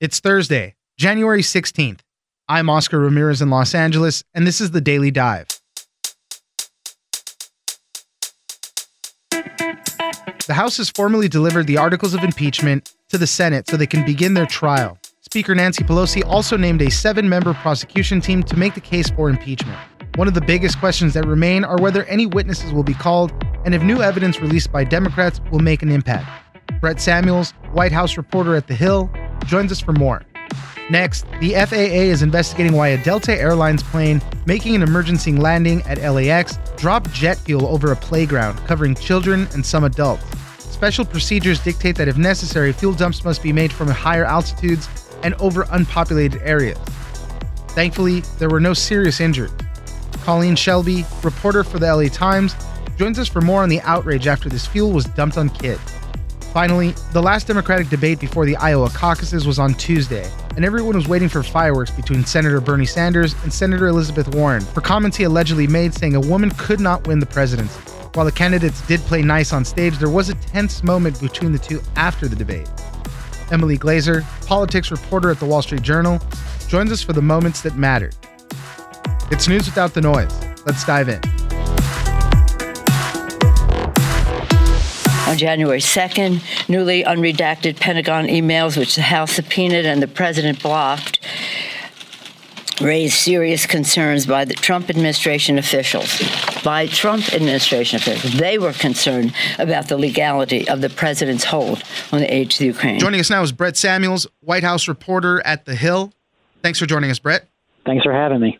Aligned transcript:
It's 0.00 0.20
Thursday, 0.20 0.76
January 0.96 1.42
16th. 1.42 1.98
I'm 2.48 2.70
Oscar 2.70 3.00
Ramirez 3.00 3.42
in 3.42 3.50
Los 3.50 3.74
Angeles, 3.74 4.22
and 4.32 4.46
this 4.46 4.60
is 4.60 4.70
the 4.70 4.80
Daily 4.80 5.10
Dive. 5.10 5.48
The 9.32 10.54
House 10.54 10.76
has 10.76 10.88
formally 10.88 11.26
delivered 11.26 11.66
the 11.66 11.78
articles 11.78 12.14
of 12.14 12.22
impeachment 12.22 12.94
to 13.08 13.18
the 13.18 13.26
Senate 13.26 13.68
so 13.68 13.76
they 13.76 13.88
can 13.88 14.06
begin 14.06 14.34
their 14.34 14.46
trial. 14.46 14.96
Speaker 15.22 15.56
Nancy 15.56 15.82
Pelosi 15.82 16.24
also 16.24 16.56
named 16.56 16.80
a 16.80 16.92
seven 16.92 17.28
member 17.28 17.52
prosecution 17.54 18.20
team 18.20 18.44
to 18.44 18.56
make 18.56 18.74
the 18.74 18.80
case 18.80 19.10
for 19.10 19.28
impeachment. 19.28 19.80
One 20.14 20.28
of 20.28 20.34
the 20.34 20.40
biggest 20.40 20.78
questions 20.78 21.12
that 21.14 21.26
remain 21.26 21.64
are 21.64 21.76
whether 21.76 22.04
any 22.04 22.26
witnesses 22.26 22.72
will 22.72 22.84
be 22.84 22.94
called 22.94 23.32
and 23.64 23.74
if 23.74 23.82
new 23.82 24.00
evidence 24.00 24.40
released 24.40 24.70
by 24.70 24.84
Democrats 24.84 25.40
will 25.50 25.58
make 25.58 25.82
an 25.82 25.90
impact. 25.90 26.28
Brett 26.80 27.00
Samuels, 27.00 27.50
White 27.72 27.90
House 27.90 28.16
reporter 28.16 28.54
at 28.54 28.68
The 28.68 28.76
Hill, 28.76 29.10
joins 29.46 29.72
us 29.72 29.80
for 29.80 29.92
more. 29.92 30.22
Next, 30.90 31.26
the 31.40 31.52
FAA 31.52 32.06
is 32.08 32.22
investigating 32.22 32.72
why 32.72 32.88
a 32.88 33.04
Delta 33.04 33.38
Airlines 33.38 33.82
plane 33.82 34.22
making 34.46 34.74
an 34.74 34.82
emergency 34.82 35.32
landing 35.32 35.82
at 35.82 35.98
LAX 35.98 36.58
dropped 36.76 37.12
jet 37.12 37.36
fuel 37.36 37.66
over 37.66 37.92
a 37.92 37.96
playground, 37.96 38.56
covering 38.66 38.94
children 38.94 39.46
and 39.52 39.64
some 39.64 39.84
adults. 39.84 40.24
Special 40.58 41.04
procedures 41.04 41.60
dictate 41.60 41.96
that 41.96 42.08
if 42.08 42.16
necessary, 42.16 42.72
fuel 42.72 42.94
dumps 42.94 43.24
must 43.24 43.42
be 43.42 43.52
made 43.52 43.72
from 43.72 43.88
higher 43.88 44.24
altitudes 44.24 44.88
and 45.22 45.34
over 45.34 45.66
unpopulated 45.72 46.40
areas. 46.42 46.78
Thankfully, 47.70 48.20
there 48.38 48.48
were 48.48 48.60
no 48.60 48.72
serious 48.72 49.20
injuries. 49.20 49.52
Colleen 50.22 50.54
Shalby, 50.54 51.04
reporter 51.24 51.64
for 51.64 51.78
the 51.78 51.94
LA 51.94 52.08
Times, 52.08 52.54
joins 52.96 53.18
us 53.18 53.28
for 53.28 53.40
more 53.40 53.62
on 53.62 53.68
the 53.68 53.80
outrage 53.82 54.26
after 54.26 54.48
this 54.48 54.66
fuel 54.66 54.90
was 54.90 55.04
dumped 55.04 55.36
on 55.36 55.48
kids. 55.50 55.97
Finally, 56.52 56.94
the 57.12 57.22
last 57.22 57.46
Democratic 57.46 57.88
debate 57.88 58.18
before 58.18 58.46
the 58.46 58.56
Iowa 58.56 58.88
caucuses 58.90 59.46
was 59.46 59.58
on 59.58 59.74
Tuesday, 59.74 60.28
and 60.56 60.64
everyone 60.64 60.96
was 60.96 61.06
waiting 61.06 61.28
for 61.28 61.42
fireworks 61.42 61.90
between 61.90 62.24
Senator 62.24 62.60
Bernie 62.60 62.86
Sanders 62.86 63.34
and 63.42 63.52
Senator 63.52 63.86
Elizabeth 63.88 64.34
Warren 64.34 64.62
for 64.62 64.80
comments 64.80 65.16
he 65.16 65.24
allegedly 65.24 65.66
made 65.66 65.94
saying 65.94 66.14
a 66.14 66.20
woman 66.20 66.50
could 66.52 66.80
not 66.80 67.06
win 67.06 67.20
the 67.20 67.26
presidency. 67.26 67.78
While 68.14 68.24
the 68.24 68.32
candidates 68.32 68.80
did 68.86 69.00
play 69.00 69.22
nice 69.22 69.52
on 69.52 69.64
stage, 69.64 69.98
there 69.98 70.08
was 70.08 70.30
a 70.30 70.34
tense 70.34 70.82
moment 70.82 71.20
between 71.20 71.52
the 71.52 71.58
two 71.58 71.80
after 71.96 72.26
the 72.26 72.34
debate. 72.36 72.68
Emily 73.52 73.78
Glazer, 73.78 74.24
politics 74.46 74.90
reporter 74.90 75.30
at 75.30 75.38
the 75.38 75.46
Wall 75.46 75.62
Street 75.62 75.82
Journal, 75.82 76.18
joins 76.66 76.90
us 76.90 77.02
for 77.02 77.12
the 77.12 77.22
moments 77.22 77.60
that 77.60 77.76
mattered. 77.76 78.16
It's 79.30 79.48
news 79.48 79.66
without 79.66 79.92
the 79.92 80.00
noise. 80.00 80.34
Let's 80.64 80.84
dive 80.84 81.10
in. 81.10 81.20
On 85.28 85.36
January 85.36 85.80
2nd, 85.80 86.40
newly 86.70 87.04
unredacted 87.04 87.78
Pentagon 87.78 88.28
emails, 88.28 88.78
which 88.78 88.94
the 88.94 89.02
House 89.02 89.32
subpoenaed 89.32 89.84
and 89.84 90.02
the 90.02 90.08
president 90.08 90.62
blocked, 90.62 91.20
raised 92.80 93.12
serious 93.12 93.66
concerns 93.66 94.24
by 94.24 94.46
the 94.46 94.54
Trump 94.54 94.88
administration 94.88 95.58
officials. 95.58 96.22
By 96.64 96.86
Trump 96.86 97.34
administration 97.34 97.98
officials, 97.98 98.38
they 98.38 98.58
were 98.58 98.72
concerned 98.72 99.34
about 99.58 99.88
the 99.88 99.98
legality 99.98 100.66
of 100.66 100.80
the 100.80 100.88
president's 100.88 101.44
hold 101.44 101.82
on 102.10 102.20
the 102.20 102.34
aid 102.34 102.50
to 102.52 102.60
the 102.60 102.66
Ukraine. 102.66 102.98
Joining 102.98 103.20
us 103.20 103.28
now 103.28 103.42
is 103.42 103.52
Brett 103.52 103.76
Samuels, 103.76 104.26
White 104.40 104.64
House 104.64 104.88
reporter 104.88 105.42
at 105.44 105.66
The 105.66 105.74
Hill. 105.74 106.10
Thanks 106.62 106.78
for 106.78 106.86
joining 106.86 107.10
us, 107.10 107.18
Brett. 107.18 107.46
Thanks 107.84 108.02
for 108.02 108.14
having 108.14 108.40
me. 108.40 108.58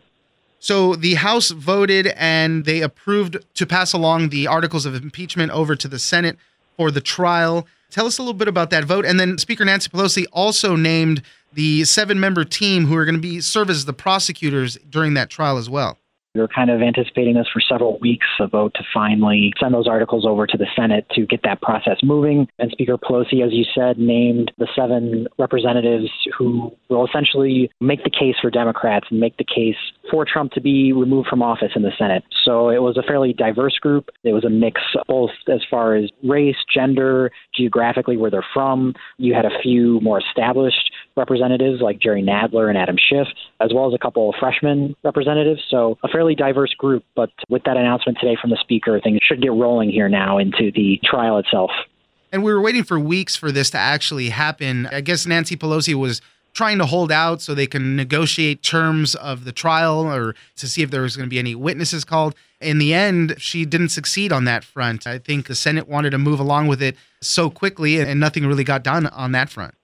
So 0.59 0.93
the 0.95 1.15
House 1.15 1.49
voted 1.49 2.13
and 2.15 2.65
they 2.65 2.81
approved 2.81 3.37
to 3.55 3.65
pass 3.65 3.91
along 3.91 4.29
the 4.29 4.45
articles 4.45 4.85
of 4.85 4.93
impeachment 4.93 5.51
over 5.51 5.75
to 5.75 5.87
the 5.87 5.97
Senate 5.97 6.37
for 6.79 6.91
the 6.91 7.01
trial. 7.01 7.67
Tell 7.91 8.05
us 8.05 8.19
a 8.19 8.21
little 8.21 8.33
bit 8.33 8.47
about 8.47 8.69
that 8.69 8.85
vote. 8.85 9.05
And 9.05 9.19
then 9.19 9.37
Speaker 9.37 9.65
Nancy 9.65 9.89
Pelosi 9.89 10.25
also 10.31 10.77
named 10.77 11.21
the 11.51 11.83
seven 11.83 12.21
member 12.21 12.45
team 12.45 12.85
who 12.85 12.95
are 12.95 13.03
going 13.03 13.15
to 13.15 13.21
be 13.21 13.41
serve 13.41 13.69
as 13.69 13.83
the 13.83 13.91
prosecutors 13.91 14.77
during 14.89 15.13
that 15.15 15.29
trial 15.29 15.57
as 15.57 15.69
well. 15.69 15.97
We 16.35 16.41
were 16.41 16.47
kind 16.47 16.69
of 16.69 16.81
anticipating 16.81 17.33
this 17.33 17.47
for 17.51 17.59
several 17.59 17.97
weeks, 17.99 18.27
a 18.39 18.47
vote 18.47 18.73
to 18.75 18.83
finally 18.93 19.51
send 19.59 19.73
those 19.73 19.87
articles 19.87 20.25
over 20.27 20.45
to 20.45 20.57
the 20.57 20.67
Senate 20.75 21.07
to 21.15 21.25
get 21.25 21.41
that 21.43 21.61
process 21.61 21.97
moving. 22.03 22.47
And 22.59 22.69
Speaker 22.71 22.97
Pelosi, 22.97 23.43
as 23.43 23.51
you 23.51 23.65
said, 23.73 23.97
named 23.97 24.51
the 24.59 24.67
seven 24.75 25.27
representatives 25.39 26.09
who 26.37 26.71
will 26.89 27.07
essentially 27.07 27.71
make 27.81 28.03
the 28.03 28.11
case 28.11 28.35
for 28.39 28.51
Democrats 28.51 29.07
and 29.09 29.19
make 29.19 29.37
the 29.37 29.43
case 29.43 29.75
for 30.11 30.23
Trump 30.23 30.51
to 30.51 30.61
be 30.61 30.93
removed 30.93 31.27
from 31.27 31.41
office 31.41 31.71
in 31.75 31.81
the 31.81 31.91
Senate. 31.97 32.23
So 32.45 32.69
it 32.69 32.81
was 32.81 32.95
a 32.95 33.03
fairly 33.03 33.33
diverse 33.33 33.79
group. 33.79 34.09
It 34.23 34.33
was 34.33 34.45
a 34.45 34.49
mix 34.49 34.81
both 35.07 35.31
as 35.51 35.61
far 35.69 35.95
as 35.95 36.11
race, 36.23 36.57
gender, 36.71 37.31
geographically 37.55 38.17
where 38.17 38.29
they're 38.29 38.45
from. 38.53 38.93
You 39.17 39.33
had 39.33 39.45
a 39.45 39.61
few 39.63 39.99
more 40.01 40.19
established 40.19 40.91
representatives 41.19 41.81
like 41.81 41.99
Jerry 41.99 42.23
Nadler 42.23 42.69
and 42.69 42.77
Adam 42.77 42.95
Schiff, 42.97 43.27
as 43.59 43.71
well 43.73 43.87
as 43.87 43.93
a 43.93 43.99
couple 43.99 44.29
of 44.29 44.35
freshman 44.39 44.95
representatives. 45.03 45.61
So 45.69 45.99
a 46.03 46.07
fairly 46.07 46.33
diverse 46.33 46.73
group. 46.73 47.03
But 47.15 47.29
with 47.49 47.63
that 47.65 47.77
announcement 47.77 48.17
today 48.19 48.37
from 48.41 48.49
the 48.49 48.57
Speaker, 48.59 48.99
things 48.99 49.19
should 49.21 49.41
get 49.41 49.51
rolling 49.51 49.91
here 49.91 50.09
now 50.09 50.39
into 50.39 50.71
the 50.71 50.99
trial 51.03 51.37
itself. 51.37 51.69
And 52.31 52.43
we 52.43 52.53
were 52.53 52.61
waiting 52.61 52.83
for 52.83 52.99
weeks 52.99 53.35
for 53.35 53.51
this 53.51 53.69
to 53.71 53.77
actually 53.77 54.29
happen. 54.29 54.87
I 54.87 55.01
guess 55.01 55.25
Nancy 55.25 55.55
Pelosi 55.55 55.93
was 55.93 56.21
trying 56.53 56.77
to 56.79 56.85
hold 56.85 57.11
out 57.11 57.41
so 57.41 57.53
they 57.53 57.67
can 57.67 57.95
negotiate 57.95 58.63
terms 58.63 59.15
of 59.15 59.45
the 59.45 59.51
trial 59.51 60.01
or 60.01 60.35
to 60.57 60.67
see 60.67 60.81
if 60.81 60.91
there 60.91 61.01
was 61.01 61.15
going 61.15 61.27
to 61.27 61.29
be 61.29 61.39
any 61.39 61.55
witnesses 61.55 62.03
called. 62.03 62.35
In 62.59 62.79
the 62.79 62.93
end, 62.93 63.35
she 63.37 63.65
didn't 63.65 63.89
succeed 63.89 64.31
on 64.31 64.45
that 64.45 64.63
front. 64.63 65.07
I 65.07 65.19
think 65.19 65.47
the 65.47 65.55
Senate 65.55 65.87
wanted 65.87 66.09
to 66.11 66.17
move 66.17 66.39
along 66.39 66.67
with 66.67 66.81
it 66.81 66.95
so 67.21 67.49
quickly 67.49 67.99
and 67.99 68.19
nothing 68.19 68.45
really 68.45 68.63
got 68.63 68.83
done 68.83 69.07
on 69.07 69.31
that 69.33 69.49
front. 69.49 69.75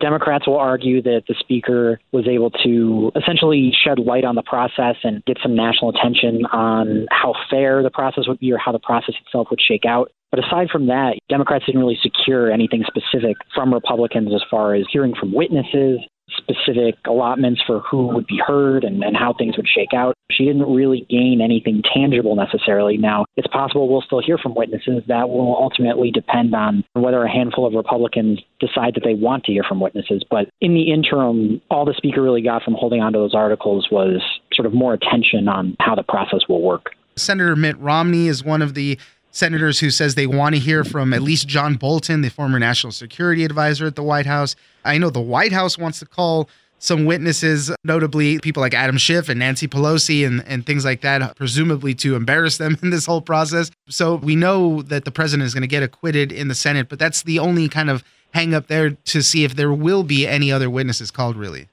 Democrats 0.00 0.46
will 0.46 0.58
argue 0.58 1.00
that 1.02 1.22
the 1.28 1.34
speaker 1.38 2.00
was 2.12 2.26
able 2.28 2.50
to 2.50 3.12
essentially 3.16 3.72
shed 3.84 3.98
light 3.98 4.24
on 4.24 4.34
the 4.34 4.42
process 4.42 4.96
and 5.04 5.24
get 5.24 5.38
some 5.42 5.54
national 5.54 5.90
attention 5.90 6.44
on 6.46 7.06
how 7.10 7.34
fair 7.50 7.82
the 7.82 7.90
process 7.90 8.24
would 8.26 8.38
be 8.38 8.52
or 8.52 8.58
how 8.58 8.72
the 8.72 8.78
process 8.78 9.14
itself 9.24 9.48
would 9.50 9.60
shake 9.60 9.84
out. 9.86 10.10
But 10.30 10.44
aside 10.44 10.68
from 10.70 10.86
that, 10.88 11.14
Democrats 11.28 11.64
didn't 11.66 11.80
really 11.80 11.98
secure 12.02 12.50
anything 12.50 12.84
specific 12.86 13.36
from 13.54 13.72
Republicans 13.72 14.34
as 14.34 14.42
far 14.50 14.74
as 14.74 14.84
hearing 14.90 15.14
from 15.14 15.32
witnesses, 15.32 16.00
specific 16.36 16.96
allotments 17.06 17.62
for 17.66 17.80
who 17.80 18.08
would 18.08 18.26
be 18.26 18.40
heard 18.44 18.84
and, 18.84 19.02
and 19.02 19.16
how 19.16 19.34
things 19.36 19.56
would 19.56 19.68
shake 19.68 19.92
out. 19.94 20.14
She 20.30 20.44
didn't 20.44 20.72
really 20.72 21.06
gain 21.08 21.40
anything 21.42 21.82
tangible 21.94 22.34
necessarily. 22.34 22.96
Now, 22.96 23.26
it's 23.36 23.46
possible 23.48 23.88
we'll 23.88 24.02
still 24.02 24.22
hear 24.22 24.38
from 24.38 24.54
witnesses. 24.54 25.02
That 25.06 25.28
will 25.28 25.56
ultimately 25.56 26.10
depend 26.10 26.54
on 26.54 26.84
whether 26.94 27.22
a 27.22 27.30
handful 27.30 27.66
of 27.66 27.74
Republicans 27.74 28.40
decide 28.58 28.94
that 28.94 29.02
they 29.04 29.14
want 29.14 29.44
to 29.44 29.52
hear 29.52 29.64
from 29.64 29.80
witnesses. 29.80 30.24
But 30.30 30.48
in 30.60 30.74
the 30.74 30.92
interim, 30.92 31.60
all 31.70 31.84
the 31.84 31.94
speaker 31.96 32.22
really 32.22 32.42
got 32.42 32.62
from 32.62 32.74
holding 32.74 33.00
on 33.00 33.12
to 33.12 33.18
those 33.18 33.34
articles 33.34 33.88
was 33.90 34.22
sort 34.52 34.66
of 34.66 34.74
more 34.74 34.94
attention 34.94 35.48
on 35.48 35.76
how 35.80 35.94
the 35.94 36.02
process 36.02 36.40
will 36.48 36.62
work. 36.62 36.90
Senator 37.16 37.54
Mitt 37.54 37.78
Romney 37.78 38.26
is 38.26 38.42
one 38.42 38.62
of 38.62 38.74
the 38.74 38.98
senators 39.34 39.80
who 39.80 39.90
says 39.90 40.14
they 40.14 40.28
want 40.28 40.54
to 40.54 40.60
hear 40.60 40.84
from 40.84 41.12
at 41.12 41.20
least 41.20 41.48
John 41.48 41.74
Bolton, 41.74 42.22
the 42.22 42.30
former 42.30 42.58
national 42.58 42.92
security 42.92 43.44
advisor 43.44 43.86
at 43.86 43.96
the 43.96 44.02
White 44.02 44.26
House. 44.26 44.54
I 44.84 44.96
know 44.96 45.10
the 45.10 45.20
White 45.20 45.52
House 45.52 45.76
wants 45.76 45.98
to 45.98 46.06
call 46.06 46.48
some 46.78 47.04
witnesses, 47.04 47.72
notably 47.82 48.38
people 48.38 48.60
like 48.60 48.74
Adam 48.74 48.96
Schiff 48.96 49.28
and 49.28 49.38
Nancy 49.38 49.66
Pelosi 49.66 50.26
and, 50.26 50.44
and 50.46 50.64
things 50.64 50.84
like 50.84 51.00
that, 51.00 51.34
presumably 51.36 51.94
to 51.94 52.14
embarrass 52.14 52.58
them 52.58 52.78
in 52.82 52.90
this 52.90 53.06
whole 53.06 53.20
process. 53.20 53.70
So 53.88 54.16
we 54.16 54.36
know 54.36 54.82
that 54.82 55.04
the 55.04 55.10
president 55.10 55.46
is 55.46 55.54
going 55.54 55.62
to 55.62 55.68
get 55.68 55.82
acquitted 55.82 56.30
in 56.30 56.48
the 56.48 56.54
Senate, 56.54 56.88
but 56.88 56.98
that's 56.98 57.22
the 57.22 57.38
only 57.38 57.68
kind 57.68 57.90
of 57.90 58.04
hang 58.32 58.54
up 58.54 58.68
there 58.68 58.90
to 58.90 59.22
see 59.22 59.44
if 59.44 59.56
there 59.56 59.72
will 59.72 60.04
be 60.04 60.26
any 60.26 60.52
other 60.52 60.70
witnesses 60.70 61.10
called, 61.10 61.36
really. 61.36 61.68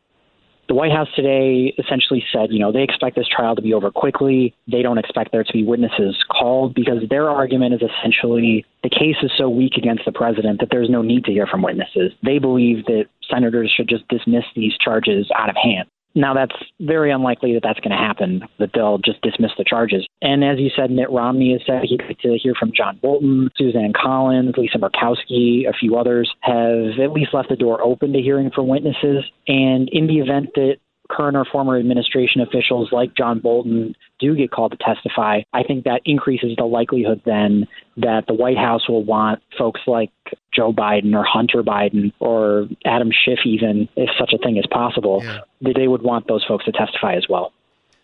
The 0.72 0.76
White 0.76 0.94
House 0.94 1.10
today 1.18 1.76
essentially 1.78 2.24
said, 2.32 2.48
you 2.50 2.60
know, 2.60 2.72
they 2.72 2.82
expect 2.82 3.18
this 3.18 3.28
trial 3.28 3.58
to 3.58 3.62
be 3.62 3.74
over 3.74 3.92
quickly. 3.92 4.56
They 4.72 4.82
don't 4.82 4.98
expect 4.98 5.34
there 5.34 5.44
to 5.44 5.52
be 5.52 5.66
witnesses 5.66 6.16
called 6.32 6.76
because 6.76 7.04
their 7.10 7.30
argument 7.30 7.74
is 7.74 7.82
essentially 7.82 8.66
the 8.82 8.90
case 8.90 9.18
is 9.22 9.32
so 9.38 9.50
weak 9.50 9.74
against 9.76 10.06
the 10.06 10.14
president 10.14 10.62
that 10.62 10.70
there's 10.72 10.90
no 10.90 11.02
need 11.02 11.26
to 11.26 11.34
hear 11.34 11.46
from 11.46 11.62
witnesses. 11.62 12.14
They 12.24 12.40
believe 12.40 12.86
that 12.86 13.08
senators 13.30 13.70
should 13.76 13.90
just 13.90 14.08
dismiss 14.08 14.46
these 14.56 14.72
charges 14.80 15.30
out 15.38 15.50
of 15.50 15.58
hand. 15.62 15.90
Now, 16.14 16.34
that's 16.34 16.56
very 16.80 17.12
unlikely 17.12 17.54
that 17.54 17.64
that's 17.64 17.80
going 17.80 17.92
to 17.92 17.98
happen, 17.98 18.44
that 18.60 18.72
they'll 18.74 18.98
just 18.98 19.22
dismiss 19.22 19.52
the 19.58 19.64
charges. 19.64 20.06
And 20.22 20.44
as 20.44 20.60
you 20.60 20.70
said, 20.76 20.92
Mitt 20.92 21.10
Romney 21.10 21.54
has 21.54 21.62
said 21.66 21.84
he'd 21.84 22.02
like 22.02 22.20
to 22.20 22.38
hear 22.38 22.54
from 22.54 22.72
John 22.76 23.00
Bolton, 23.02 23.50
Susan 23.58 23.94
Collins, 23.94 24.56
Lisa 24.58 24.78
Murkowski, 24.78 25.68
a 25.70 25.74
few 25.74 25.98
others 25.98 26.32
have 26.42 27.00
at 27.02 27.12
least 27.12 27.34
left 27.34 27.50
the 27.50 27.56
door 27.56 27.82
open 27.82 28.14
to 28.14 28.22
hearing 28.22 28.52
from 28.52 28.68
witnesses. 28.68 29.24
And 29.48 29.90
in 29.92 30.08
the 30.08 30.20
event 30.20 30.50
that 30.56 30.78
current 31.12 31.36
or 31.36 31.46
former 31.52 31.78
administration 31.78 32.42
officials 32.42 32.90
like 32.92 33.16
John 33.16 33.40
Bolton 33.40 33.96
do 34.20 34.36
get 34.36 34.52
called 34.52 34.72
to 34.72 34.78
testify, 34.78 35.42
I 35.54 35.64
think 35.64 35.84
that 35.84 36.02
increases 36.06 36.52
the 36.58 36.64
likelihood 36.64 37.22
then 37.26 37.68
that 37.98 38.26
the 38.28 38.34
White 38.34 38.58
House 38.58 38.88
will 38.88 39.04
want 39.04 39.42
folks 39.58 39.82
like 39.86 40.12
Joe 40.56 40.72
Biden 40.72 41.14
or 41.14 41.24
Hunter 41.24 41.64
Biden 41.64 42.14
or 42.20 42.68
Adam 42.86 43.12
Schiff, 43.12 43.40
even 43.46 43.90
if 43.96 44.10
such 44.18 44.32
a 44.34 44.38
thing 44.38 44.58
is 44.58 44.66
possible, 44.72 45.22
yeah. 45.24 45.40
that 45.62 45.74
they 45.76 45.88
would 45.88 46.02
want 46.02 46.28
those 46.28 46.46
folks 46.48 46.66
to 46.66 46.72
testify 46.72 47.16
as 47.16 47.26
well. 47.30 47.52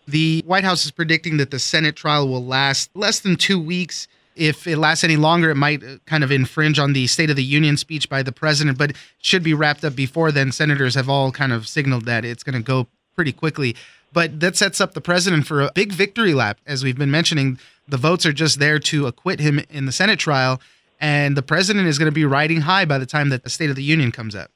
The 0.06 0.42
White 0.46 0.64
House 0.64 0.84
is 0.84 0.90
predicting 0.90 1.36
that 1.36 1.50
the 1.50 1.58
Senate 1.58 1.96
trial 1.96 2.28
will 2.28 2.44
last 2.44 2.90
less 2.94 3.20
than 3.20 3.36
two 3.36 3.58
weeks. 3.58 4.08
if 4.36 4.66
it 4.66 4.78
lasts 4.78 5.02
any 5.02 5.16
longer, 5.16 5.50
it 5.50 5.56
might 5.56 5.82
uh, 5.82 5.96
kind 6.06 6.22
of 6.22 6.30
infringe 6.30 6.78
on 6.78 6.92
the 6.92 7.06
State 7.08 7.28
of 7.28 7.36
the 7.36 7.44
Union 7.44 7.76
speech 7.76 8.08
by 8.08 8.22
the 8.22 8.32
president, 8.32 8.78
but 8.78 8.90
it 8.90 8.96
should 9.18 9.42
be 9.42 9.52
wrapped 9.52 9.84
up 9.84 9.96
before 9.96 10.30
then. 10.30 10.52
Senators 10.52 10.94
have 10.94 11.08
all 11.08 11.32
kind 11.32 11.52
of 11.52 11.66
signaled 11.66 12.04
that 12.04 12.24
it's 12.24 12.44
going 12.44 12.54
to 12.54 12.62
go 12.62 12.86
pretty 13.18 13.32
quickly. 13.32 13.74
But 14.12 14.38
that 14.38 14.54
sets 14.54 14.80
up 14.80 14.94
the 14.94 15.00
president 15.00 15.44
for 15.44 15.60
a 15.60 15.72
big 15.74 15.90
victory 15.92 16.34
lap. 16.34 16.60
As 16.64 16.84
we've 16.84 16.96
been 16.96 17.10
mentioning, 17.10 17.58
the 17.88 17.96
votes 17.96 18.24
are 18.24 18.32
just 18.32 18.60
there 18.60 18.78
to 18.78 19.08
acquit 19.08 19.40
him 19.40 19.60
in 19.68 19.86
the 19.86 19.92
Senate 19.92 20.20
trial, 20.20 20.60
and 21.00 21.36
the 21.36 21.42
president 21.42 21.88
is 21.88 21.98
going 21.98 22.06
to 22.06 22.14
be 22.14 22.24
riding 22.24 22.60
high 22.60 22.84
by 22.84 22.96
the 22.96 23.06
time 23.06 23.30
that 23.30 23.42
the 23.42 23.50
State 23.50 23.70
of 23.70 23.76
the 23.76 23.82
Union 23.82 24.12
comes 24.12 24.36
up. 24.36 24.52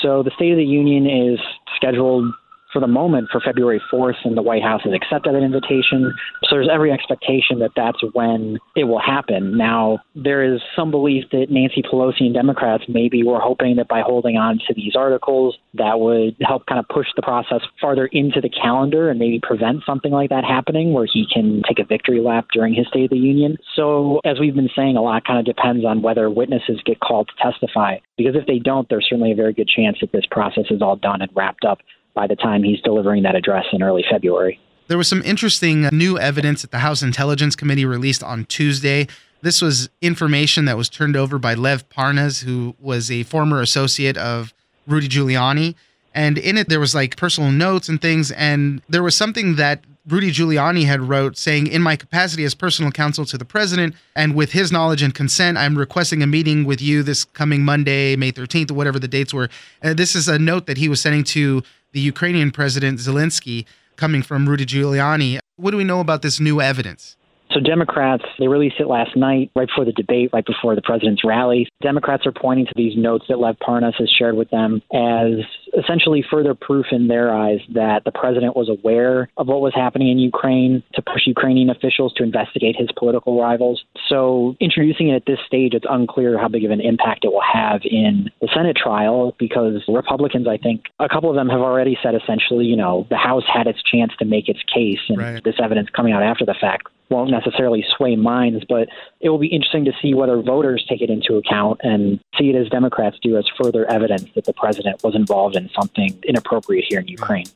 So 0.00 0.22
the 0.22 0.30
State 0.34 0.52
of 0.52 0.56
the 0.56 0.64
Union 0.64 1.06
is 1.06 1.38
scheduled 1.76 2.32
for 2.72 2.80
the 2.80 2.86
moment 2.86 3.28
for 3.30 3.40
February 3.40 3.80
4th, 3.92 4.16
and 4.24 4.36
the 4.36 4.42
White 4.42 4.62
House 4.62 4.82
has 4.84 4.92
accepted 4.94 5.34
that 5.34 5.42
invitation. 5.42 6.12
So 6.44 6.56
there's 6.56 6.68
every 6.72 6.92
expectation 6.92 7.58
that 7.60 7.72
that's 7.76 7.98
when 8.12 8.58
it 8.76 8.84
will 8.84 9.00
happen. 9.00 9.56
Now, 9.56 10.00
there 10.14 10.42
is 10.42 10.60
some 10.76 10.90
belief 10.90 11.24
that 11.32 11.46
Nancy 11.50 11.82
Pelosi 11.82 12.22
and 12.22 12.34
Democrats 12.34 12.84
maybe 12.88 13.22
were 13.22 13.40
hoping 13.40 13.76
that 13.76 13.88
by 13.88 14.02
holding 14.02 14.36
on 14.36 14.58
to 14.68 14.74
these 14.74 14.94
articles, 14.96 15.56
that 15.74 16.00
would 16.00 16.36
help 16.40 16.66
kind 16.66 16.78
of 16.78 16.86
push 16.88 17.06
the 17.16 17.22
process 17.22 17.60
farther 17.80 18.06
into 18.06 18.40
the 18.40 18.50
calendar 18.50 19.10
and 19.10 19.18
maybe 19.18 19.40
prevent 19.42 19.82
something 19.84 20.12
like 20.12 20.30
that 20.30 20.44
happening 20.44 20.92
where 20.92 21.06
he 21.10 21.26
can 21.32 21.62
take 21.68 21.78
a 21.78 21.84
victory 21.84 22.20
lap 22.20 22.46
during 22.52 22.74
his 22.74 22.86
State 22.88 23.04
of 23.04 23.10
the 23.10 23.16
Union. 23.16 23.56
So, 23.76 24.20
as 24.24 24.38
we've 24.40 24.54
been 24.54 24.70
saying, 24.76 24.96
a 24.96 25.02
lot 25.02 25.24
kind 25.24 25.38
of 25.38 25.44
depends 25.44 25.84
on 25.84 26.02
whether 26.02 26.28
witnesses 26.30 26.80
get 26.84 27.00
called 27.00 27.28
to 27.28 27.50
testify. 27.50 27.98
Because 28.16 28.34
if 28.34 28.46
they 28.46 28.58
don't, 28.58 28.88
there's 28.88 29.06
certainly 29.08 29.32
a 29.32 29.36
very 29.36 29.52
good 29.52 29.68
chance 29.68 29.98
that 30.00 30.12
this 30.12 30.26
process 30.30 30.64
is 30.70 30.82
all 30.82 30.96
done 30.96 31.22
and 31.22 31.30
wrapped 31.34 31.64
up 31.64 31.78
by 32.20 32.26
the 32.26 32.36
time 32.36 32.62
he's 32.62 32.82
delivering 32.82 33.22
that 33.22 33.34
address 33.34 33.64
in 33.72 33.82
early 33.82 34.04
February. 34.10 34.60
There 34.88 34.98
was 34.98 35.08
some 35.08 35.22
interesting 35.22 35.86
uh, 35.86 35.90
new 35.90 36.18
evidence 36.18 36.60
that 36.60 36.70
the 36.70 36.80
House 36.80 37.00
Intelligence 37.00 37.56
Committee 37.56 37.86
released 37.86 38.22
on 38.22 38.44
Tuesday. 38.44 39.08
This 39.40 39.62
was 39.62 39.88
information 40.02 40.66
that 40.66 40.76
was 40.76 40.90
turned 40.90 41.16
over 41.16 41.38
by 41.38 41.54
Lev 41.54 41.88
Parnas, 41.88 42.44
who 42.44 42.76
was 42.78 43.10
a 43.10 43.22
former 43.22 43.62
associate 43.62 44.18
of 44.18 44.52
Rudy 44.86 45.08
Giuliani. 45.08 45.76
And 46.14 46.36
in 46.36 46.58
it, 46.58 46.68
there 46.68 46.78
was 46.78 46.94
like 46.94 47.16
personal 47.16 47.50
notes 47.50 47.88
and 47.88 48.02
things. 48.02 48.32
And 48.32 48.82
there 48.86 49.02
was 49.02 49.14
something 49.14 49.56
that 49.56 49.82
Rudy 50.06 50.30
Giuliani 50.30 50.84
had 50.84 51.00
wrote 51.00 51.38
saying, 51.38 51.68
"In 51.68 51.80
my 51.80 51.96
capacity 51.96 52.44
as 52.44 52.54
personal 52.54 52.90
counsel 52.90 53.24
to 53.26 53.38
the 53.38 53.44
president, 53.46 53.94
and 54.14 54.34
with 54.34 54.52
his 54.52 54.70
knowledge 54.70 55.02
and 55.02 55.14
consent, 55.14 55.56
I'm 55.56 55.78
requesting 55.78 56.22
a 56.22 56.26
meeting 56.26 56.64
with 56.64 56.82
you 56.82 57.02
this 57.02 57.24
coming 57.24 57.64
Monday, 57.64 58.16
May 58.16 58.32
13th, 58.32 58.70
or 58.70 58.74
whatever 58.74 58.98
the 58.98 59.08
dates 59.08 59.32
were." 59.32 59.48
And 59.80 59.98
this 59.98 60.14
is 60.14 60.28
a 60.28 60.38
note 60.38 60.66
that 60.66 60.78
he 60.78 60.88
was 60.88 61.00
sending 61.00 61.24
to 61.24 61.62
the 61.92 62.00
Ukrainian 62.00 62.50
president 62.50 62.98
Zelensky, 62.98 63.64
coming 63.96 64.22
from 64.22 64.48
Rudy 64.48 64.64
Giuliani. 64.66 65.38
What 65.56 65.72
do 65.72 65.76
we 65.76 65.84
know 65.84 66.00
about 66.00 66.22
this 66.22 66.40
new 66.40 66.60
evidence? 66.60 67.16
So 67.52 67.60
Democrats, 67.60 68.24
they 68.38 68.48
released 68.48 68.76
it 68.78 68.86
last 68.86 69.16
night, 69.16 69.50
right 69.56 69.66
before 69.66 69.84
the 69.84 69.92
debate, 69.92 70.30
right 70.32 70.44
before 70.44 70.74
the 70.74 70.82
president's 70.82 71.24
rally. 71.24 71.68
Democrats 71.82 72.26
are 72.26 72.32
pointing 72.32 72.66
to 72.66 72.72
these 72.76 72.96
notes 72.96 73.24
that 73.28 73.38
Lev 73.38 73.56
Parnas 73.58 73.94
has 73.98 74.08
shared 74.08 74.36
with 74.36 74.50
them 74.50 74.82
as 74.92 75.44
essentially 75.76 76.24
further 76.28 76.54
proof 76.54 76.86
in 76.92 77.08
their 77.08 77.34
eyes 77.34 77.58
that 77.74 78.04
the 78.04 78.12
president 78.12 78.56
was 78.56 78.68
aware 78.68 79.28
of 79.36 79.48
what 79.48 79.60
was 79.60 79.72
happening 79.74 80.08
in 80.08 80.18
Ukraine 80.18 80.82
to 80.94 81.02
push 81.02 81.26
Ukrainian 81.26 81.70
officials 81.70 82.12
to 82.14 82.22
investigate 82.22 82.76
his 82.78 82.88
political 82.96 83.40
rivals. 83.40 83.84
So 84.08 84.56
introducing 84.60 85.08
it 85.08 85.16
at 85.16 85.26
this 85.26 85.38
stage, 85.46 85.74
it's 85.74 85.86
unclear 85.88 86.38
how 86.38 86.48
big 86.48 86.64
of 86.64 86.70
an 86.70 86.80
impact 86.80 87.24
it 87.24 87.32
will 87.32 87.42
have 87.52 87.80
in 87.84 88.30
the 88.40 88.48
Senate 88.54 88.76
trial 88.76 89.34
because 89.38 89.82
Republicans, 89.88 90.46
I 90.48 90.56
think, 90.56 90.84
a 90.98 91.08
couple 91.08 91.30
of 91.30 91.36
them 91.36 91.48
have 91.48 91.60
already 91.60 91.98
said 92.02 92.14
essentially, 92.14 92.66
you 92.66 92.76
know, 92.76 93.06
the 93.10 93.16
House 93.16 93.44
had 93.52 93.66
its 93.66 93.82
chance 93.82 94.12
to 94.18 94.24
make 94.24 94.48
its 94.48 94.60
case, 94.72 95.00
and 95.08 95.18
right. 95.18 95.44
this 95.44 95.56
evidence 95.62 95.88
coming 95.94 96.12
out 96.12 96.22
after 96.22 96.44
the 96.44 96.54
fact 96.60 96.88
won't 97.10 97.30
necessarily 97.30 97.84
sway 97.96 98.16
minds, 98.16 98.64
but 98.68 98.88
it 99.20 99.28
will 99.28 99.38
be 99.38 99.48
interesting 99.48 99.84
to 99.84 99.92
see 100.00 100.14
whether 100.14 100.40
voters 100.40 100.84
take 100.88 101.02
it 101.02 101.10
into 101.10 101.36
account 101.36 101.80
and 101.82 102.20
see 102.38 102.50
it 102.50 102.56
as 102.56 102.68
Democrats 102.68 103.18
do 103.22 103.36
as 103.36 103.44
further 103.60 103.90
evidence 103.90 104.26
that 104.34 104.44
the 104.44 104.52
president 104.52 105.02
was 105.02 105.14
involved 105.14 105.56
in 105.56 105.68
something 105.78 106.18
inappropriate 106.24 106.84
here 106.88 107.00
in 107.00 107.08
Ukraine. 107.08 107.46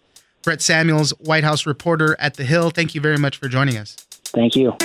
Brett 0.43 0.61
Samuels, 0.61 1.11
White 1.21 1.45
House 1.45 1.65
reporter 1.65 2.17
at 2.19 2.35
The 2.35 2.45
Hill, 2.45 2.71
thank 2.71 2.95
you 2.95 3.01
very 3.01 3.17
much 3.17 3.39
for 3.39 3.49
joining 3.49 3.79
us. 3.79 3.95
Thank 4.25 4.57
you. 4.57 4.77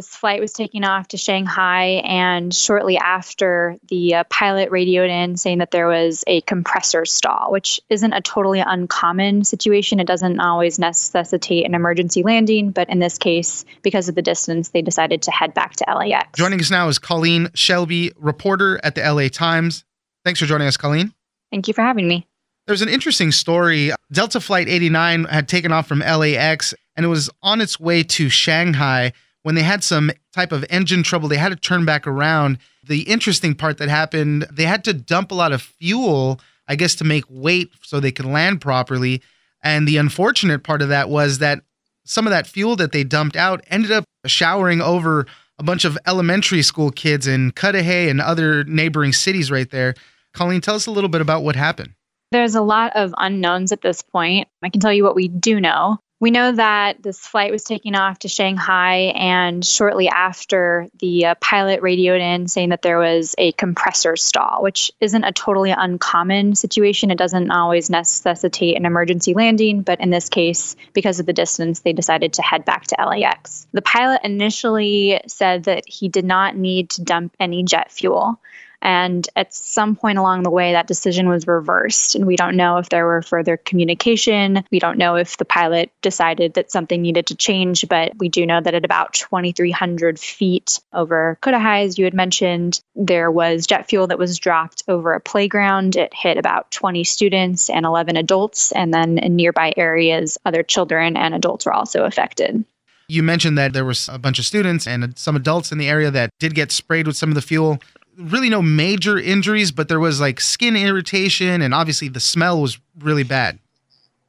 This 0.00 0.16
flight 0.16 0.40
was 0.40 0.54
taking 0.54 0.82
off 0.82 1.08
to 1.08 1.18
Shanghai, 1.18 2.00
and 2.06 2.54
shortly 2.54 2.96
after, 2.96 3.76
the 3.88 4.14
uh, 4.14 4.24
pilot 4.30 4.70
radioed 4.70 5.10
in 5.10 5.36
saying 5.36 5.58
that 5.58 5.72
there 5.72 5.88
was 5.88 6.24
a 6.26 6.40
compressor 6.40 7.04
stall, 7.04 7.52
which 7.52 7.82
isn't 7.90 8.14
a 8.14 8.22
totally 8.22 8.60
uncommon 8.60 9.44
situation. 9.44 10.00
It 10.00 10.06
doesn't 10.06 10.40
always 10.40 10.78
necessitate 10.78 11.66
an 11.66 11.74
emergency 11.74 12.22
landing, 12.22 12.70
but 12.70 12.88
in 12.88 12.98
this 12.98 13.18
case, 13.18 13.66
because 13.82 14.08
of 14.08 14.14
the 14.14 14.22
distance, 14.22 14.70
they 14.70 14.80
decided 14.80 15.20
to 15.20 15.30
head 15.32 15.52
back 15.52 15.74
to 15.74 15.84
LAX. 15.94 16.30
Joining 16.34 16.60
us 16.60 16.70
now 16.70 16.88
is 16.88 16.98
Colleen 16.98 17.48
Shalby, 17.48 18.10
reporter 18.16 18.80
at 18.82 18.94
the 18.94 19.02
LA 19.02 19.28
Times. 19.28 19.84
Thanks 20.24 20.40
for 20.40 20.46
joining 20.46 20.66
us, 20.66 20.78
Colleen. 20.78 21.12
Thank 21.50 21.68
you 21.68 21.74
for 21.74 21.82
having 21.82 22.08
me. 22.08 22.26
There's 22.66 22.80
an 22.80 22.88
interesting 22.88 23.32
story. 23.32 23.92
Delta 24.10 24.40
Flight 24.40 24.66
89 24.66 25.24
had 25.24 25.46
taken 25.46 25.72
off 25.72 25.86
from 25.86 25.98
LAX 25.98 26.72
and 26.96 27.04
it 27.04 27.10
was 27.10 27.28
on 27.42 27.60
its 27.60 27.78
way 27.78 28.02
to 28.02 28.30
Shanghai 28.30 29.12
when 29.42 29.54
they 29.54 29.62
had 29.62 29.82
some 29.82 30.10
type 30.32 30.52
of 30.52 30.64
engine 30.70 31.02
trouble, 31.02 31.28
they 31.28 31.36
had 31.36 31.50
to 31.50 31.56
turn 31.56 31.84
back 31.84 32.06
around. 32.06 32.58
The 32.84 33.02
interesting 33.02 33.54
part 33.54 33.78
that 33.78 33.88
happened, 33.88 34.46
they 34.50 34.64
had 34.64 34.84
to 34.84 34.92
dump 34.92 35.30
a 35.30 35.34
lot 35.34 35.52
of 35.52 35.62
fuel, 35.62 36.40
I 36.68 36.76
guess, 36.76 36.94
to 36.96 37.04
make 37.04 37.24
weight 37.28 37.70
so 37.82 38.00
they 38.00 38.12
could 38.12 38.26
land 38.26 38.60
properly. 38.60 39.22
And 39.62 39.86
the 39.86 39.96
unfortunate 39.96 40.62
part 40.62 40.82
of 40.82 40.88
that 40.88 41.08
was 41.08 41.38
that 41.38 41.62
some 42.04 42.26
of 42.26 42.30
that 42.30 42.46
fuel 42.46 42.76
that 42.76 42.92
they 42.92 43.04
dumped 43.04 43.36
out 43.36 43.62
ended 43.68 43.90
up 43.90 44.04
showering 44.26 44.80
over 44.80 45.26
a 45.58 45.62
bunch 45.62 45.84
of 45.84 45.98
elementary 46.06 46.62
school 46.62 46.90
kids 46.90 47.26
in 47.26 47.52
Cudahy 47.52 48.08
and 48.08 48.20
other 48.20 48.64
neighboring 48.64 49.12
cities 49.12 49.50
right 49.50 49.70
there. 49.70 49.94
Colleen, 50.32 50.60
tell 50.60 50.74
us 50.74 50.86
a 50.86 50.90
little 50.90 51.10
bit 51.10 51.20
about 51.20 51.42
what 51.42 51.56
happened. 51.56 51.92
There's 52.32 52.54
a 52.54 52.62
lot 52.62 52.92
of 52.94 53.12
unknowns 53.18 53.72
at 53.72 53.82
this 53.82 54.02
point. 54.02 54.48
I 54.62 54.70
can 54.70 54.80
tell 54.80 54.92
you 54.92 55.04
what 55.04 55.16
we 55.16 55.28
do 55.28 55.60
know. 55.60 55.98
We 56.20 56.30
know 56.30 56.52
that 56.52 57.02
this 57.02 57.26
flight 57.26 57.50
was 57.50 57.64
taking 57.64 57.94
off 57.94 58.18
to 58.20 58.28
Shanghai, 58.28 59.14
and 59.16 59.64
shortly 59.64 60.06
after, 60.10 60.86
the 60.98 61.24
uh, 61.24 61.34
pilot 61.36 61.80
radioed 61.80 62.20
in 62.20 62.46
saying 62.46 62.68
that 62.68 62.82
there 62.82 62.98
was 62.98 63.34
a 63.38 63.52
compressor 63.52 64.16
stall, 64.16 64.62
which 64.62 64.92
isn't 65.00 65.24
a 65.24 65.32
totally 65.32 65.70
uncommon 65.70 66.56
situation. 66.56 67.10
It 67.10 67.16
doesn't 67.16 67.50
always 67.50 67.88
necessitate 67.88 68.76
an 68.76 68.84
emergency 68.84 69.32
landing, 69.32 69.80
but 69.80 69.98
in 69.98 70.10
this 70.10 70.28
case, 70.28 70.76
because 70.92 71.20
of 71.20 71.26
the 71.26 71.32
distance, 71.32 71.80
they 71.80 71.94
decided 71.94 72.34
to 72.34 72.42
head 72.42 72.66
back 72.66 72.84
to 72.88 72.96
LAX. 73.02 73.66
The 73.72 73.80
pilot 73.80 74.20
initially 74.22 75.22
said 75.26 75.64
that 75.64 75.84
he 75.86 76.10
did 76.10 76.26
not 76.26 76.54
need 76.54 76.90
to 76.90 77.02
dump 77.02 77.34
any 77.40 77.62
jet 77.62 77.90
fuel. 77.90 78.38
And 78.82 79.28
at 79.36 79.52
some 79.52 79.96
point 79.96 80.18
along 80.18 80.42
the 80.42 80.50
way, 80.50 80.72
that 80.72 80.86
decision 80.86 81.28
was 81.28 81.46
reversed. 81.46 82.14
And 82.14 82.26
we 82.26 82.36
don't 82.36 82.56
know 82.56 82.78
if 82.78 82.88
there 82.88 83.06
were 83.06 83.22
further 83.22 83.56
communication. 83.56 84.64
We 84.70 84.78
don't 84.78 84.98
know 84.98 85.16
if 85.16 85.36
the 85.36 85.44
pilot 85.44 85.90
decided 86.02 86.54
that 86.54 86.70
something 86.70 87.02
needed 87.02 87.26
to 87.26 87.36
change, 87.36 87.86
but 87.88 88.12
we 88.18 88.28
do 88.28 88.46
know 88.46 88.60
that 88.60 88.74
at 88.74 88.84
about 88.84 89.12
2,300 89.14 90.18
feet 90.18 90.80
over 90.92 91.38
Cudahy, 91.42 91.84
as 91.84 91.98
you 91.98 92.04
had 92.04 92.14
mentioned, 92.14 92.80
there 92.94 93.30
was 93.30 93.66
jet 93.66 93.88
fuel 93.88 94.06
that 94.06 94.18
was 94.18 94.38
dropped 94.38 94.82
over 94.88 95.12
a 95.12 95.20
playground. 95.20 95.96
It 95.96 96.14
hit 96.14 96.38
about 96.38 96.70
20 96.70 97.04
students 97.04 97.68
and 97.68 97.84
11 97.84 98.16
adults. 98.16 98.72
And 98.72 98.94
then 98.94 99.18
in 99.18 99.36
nearby 99.36 99.72
areas, 99.76 100.38
other 100.44 100.62
children 100.62 101.16
and 101.16 101.34
adults 101.34 101.66
were 101.66 101.72
also 101.72 102.04
affected. 102.04 102.64
You 103.08 103.24
mentioned 103.24 103.58
that 103.58 103.72
there 103.72 103.84
was 103.84 104.08
a 104.08 104.18
bunch 104.18 104.38
of 104.38 104.46
students 104.46 104.86
and 104.86 105.18
some 105.18 105.34
adults 105.34 105.72
in 105.72 105.78
the 105.78 105.88
area 105.88 106.12
that 106.12 106.30
did 106.38 106.54
get 106.54 106.70
sprayed 106.70 107.08
with 107.08 107.16
some 107.16 107.28
of 107.28 107.34
the 107.34 107.42
fuel 107.42 107.80
really 108.20 108.48
no 108.48 108.62
major 108.62 109.18
injuries, 109.18 109.72
but 109.72 109.88
there 109.88 110.00
was 110.00 110.20
like 110.20 110.40
skin 110.40 110.76
irritation, 110.76 111.62
and 111.62 111.74
obviously 111.74 112.08
the 112.08 112.20
smell 112.20 112.60
was 112.60 112.78
really 112.98 113.24
bad. 113.24 113.58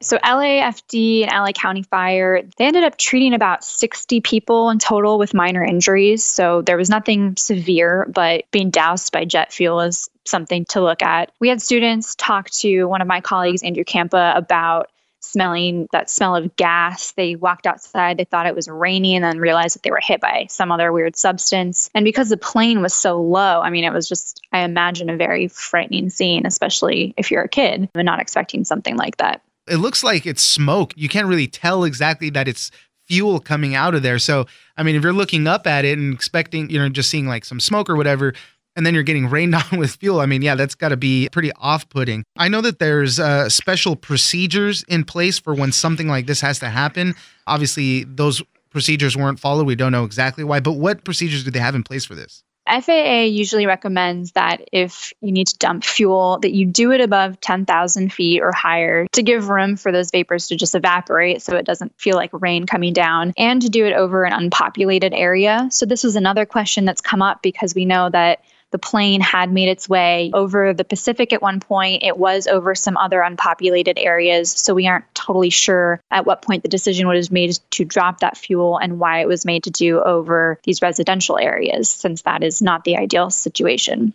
So, 0.01 0.17
LAFD 0.17 1.27
and 1.27 1.31
LA 1.31 1.51
County 1.51 1.83
Fire, 1.83 2.41
they 2.57 2.65
ended 2.65 2.83
up 2.83 2.97
treating 2.97 3.35
about 3.35 3.63
60 3.63 4.19
people 4.21 4.71
in 4.71 4.79
total 4.79 5.19
with 5.19 5.35
minor 5.35 5.63
injuries. 5.63 6.23
So, 6.23 6.63
there 6.63 6.75
was 6.75 6.89
nothing 6.89 7.35
severe, 7.37 8.07
but 8.11 8.45
being 8.51 8.71
doused 8.71 9.11
by 9.11 9.25
jet 9.25 9.53
fuel 9.53 9.79
is 9.79 10.09
something 10.25 10.65
to 10.65 10.81
look 10.81 11.03
at. 11.03 11.31
We 11.39 11.49
had 11.49 11.61
students 11.61 12.15
talk 12.15 12.49
to 12.61 12.85
one 12.85 13.01
of 13.01 13.07
my 13.07 13.21
colleagues, 13.21 13.61
Andrew 13.61 13.83
Campa, 13.83 14.35
about 14.35 14.89
smelling 15.21 15.87
that 15.91 16.09
smell 16.09 16.35
of 16.35 16.55
gas. 16.55 17.13
They 17.13 17.35
walked 17.35 17.67
outside, 17.67 18.17
they 18.17 18.25
thought 18.25 18.47
it 18.47 18.55
was 18.55 18.67
raining, 18.67 19.15
and 19.15 19.23
then 19.23 19.39
realized 19.39 19.75
that 19.75 19.83
they 19.83 19.91
were 19.91 20.01
hit 20.01 20.19
by 20.19 20.47
some 20.49 20.71
other 20.71 20.91
weird 20.91 21.15
substance. 21.15 21.89
And 21.95 22.03
because 22.03 22.29
the 22.29 22.37
plane 22.37 22.81
was 22.81 22.93
so 22.93 23.21
low, 23.21 23.61
I 23.61 23.69
mean, 23.69 23.83
it 23.83 23.93
was 23.93 24.09
just, 24.09 24.41
I 24.51 24.59
imagine, 24.59 25.09
a 25.09 25.17
very 25.17 25.47
frightening 25.47 26.09
scene, 26.09 26.45
especially 26.45 27.13
if 27.17 27.31
you're 27.31 27.43
a 27.43 27.49
kid 27.49 27.89
and 27.95 28.05
not 28.05 28.19
expecting 28.19 28.63
something 28.65 28.97
like 28.97 29.17
that. 29.17 29.41
It 29.67 29.77
looks 29.77 30.03
like 30.03 30.25
it's 30.25 30.41
smoke. 30.41 30.93
You 30.97 31.07
can't 31.07 31.27
really 31.27 31.47
tell 31.47 31.83
exactly 31.83 32.29
that 32.31 32.47
it's 32.47 32.71
fuel 33.07 33.39
coming 33.39 33.75
out 33.75 33.93
of 33.93 34.03
there. 34.03 34.19
So, 34.19 34.47
I 34.77 34.83
mean, 34.83 34.95
if 34.95 35.03
you're 35.03 35.13
looking 35.13 35.45
up 35.45 35.67
at 35.67 35.85
it 35.85 35.97
and 35.97 36.13
expecting, 36.13 36.69
you 36.69 36.79
know, 36.79 36.89
just 36.89 37.09
seeing 37.09 37.27
like 37.27 37.45
some 37.45 37.59
smoke 37.59 37.89
or 37.89 37.95
whatever, 37.95 38.33
and 38.75 38.85
then 38.85 38.93
you're 38.93 39.03
getting 39.03 39.29
rained 39.29 39.55
on 39.71 39.79
with 39.79 39.95
fuel. 39.97 40.19
I 40.19 40.25
mean, 40.25 40.41
yeah, 40.41 40.55
that's 40.55 40.75
got 40.75 40.89
to 40.89 40.97
be 40.97 41.29
pretty 41.31 41.51
off 41.53 41.89
putting. 41.89 42.23
I 42.37 42.47
know 42.47 42.61
that 42.61 42.79
there's 42.79 43.19
uh, 43.19 43.49
special 43.49 43.95
procedures 43.95 44.83
in 44.87 45.03
place 45.03 45.39
for 45.39 45.53
when 45.53 45.71
something 45.71 46.07
like 46.07 46.27
this 46.27 46.41
has 46.41 46.59
to 46.59 46.69
happen. 46.69 47.15
Obviously, 47.47 48.03
those 48.03 48.41
procedures 48.69 49.17
weren't 49.17 49.39
followed. 49.39 49.67
We 49.67 49.75
don't 49.75 49.91
know 49.91 50.05
exactly 50.05 50.43
why, 50.43 50.59
but 50.59 50.73
what 50.73 51.03
procedures 51.03 51.43
do 51.43 51.51
they 51.51 51.59
have 51.59 51.75
in 51.75 51.83
place 51.83 52.05
for 52.05 52.15
this? 52.15 52.43
FAA 52.67 53.23
usually 53.23 53.65
recommends 53.65 54.33
that 54.33 54.61
if 54.71 55.11
you 55.19 55.31
need 55.31 55.47
to 55.47 55.57
dump 55.57 55.83
fuel, 55.83 56.39
that 56.41 56.53
you 56.53 56.65
do 56.65 56.91
it 56.91 57.01
above 57.01 57.41
10,000 57.41 58.13
feet 58.13 58.41
or 58.41 58.51
higher 58.51 59.07
to 59.13 59.23
give 59.23 59.49
room 59.49 59.75
for 59.75 59.91
those 59.91 60.11
vapors 60.11 60.47
to 60.47 60.55
just 60.55 60.75
evaporate 60.75 61.41
so 61.41 61.55
it 61.55 61.65
doesn't 61.65 61.99
feel 61.99 62.15
like 62.15 62.29
rain 62.33 62.65
coming 62.65 62.93
down, 62.93 63.33
and 63.35 63.63
to 63.63 63.69
do 63.69 63.85
it 63.85 63.93
over 63.93 64.23
an 64.23 64.33
unpopulated 64.33 65.13
area. 65.13 65.67
So, 65.71 65.85
this 65.85 66.03
was 66.03 66.15
another 66.15 66.45
question 66.45 66.85
that's 66.85 67.01
come 67.01 67.21
up 67.21 67.41
because 67.41 67.73
we 67.73 67.85
know 67.85 68.09
that 68.09 68.43
the 68.71 68.79
plane 68.79 69.21
had 69.21 69.51
made 69.51 69.69
its 69.69 69.87
way 69.87 70.31
over 70.33 70.73
the 70.73 70.83
Pacific 70.83 71.33
at 71.33 71.41
one 71.41 71.59
point. 71.59 72.03
It 72.03 72.17
was 72.17 72.47
over 72.47 72.73
some 72.73 72.97
other 72.97 73.21
unpopulated 73.21 73.99
areas. 73.99 74.51
So 74.51 74.73
we 74.73 74.87
aren't 74.87 75.05
totally 75.13 75.49
sure 75.49 76.01
at 76.09 76.25
what 76.25 76.41
point 76.41 76.63
the 76.63 76.69
decision 76.69 77.07
was 77.07 77.31
made 77.31 77.57
to 77.71 77.85
drop 77.85 78.21
that 78.21 78.37
fuel 78.37 78.77
and 78.77 78.99
why 78.99 79.19
it 79.21 79.27
was 79.27 79.45
made 79.45 79.63
to 79.65 79.71
do 79.71 80.01
over 80.01 80.59
these 80.63 80.81
residential 80.81 81.37
areas, 81.37 81.89
since 81.89 82.23
that 82.23 82.43
is 82.43 82.61
not 82.61 82.83
the 82.83 82.97
ideal 82.97 83.29
situation. 83.29 84.13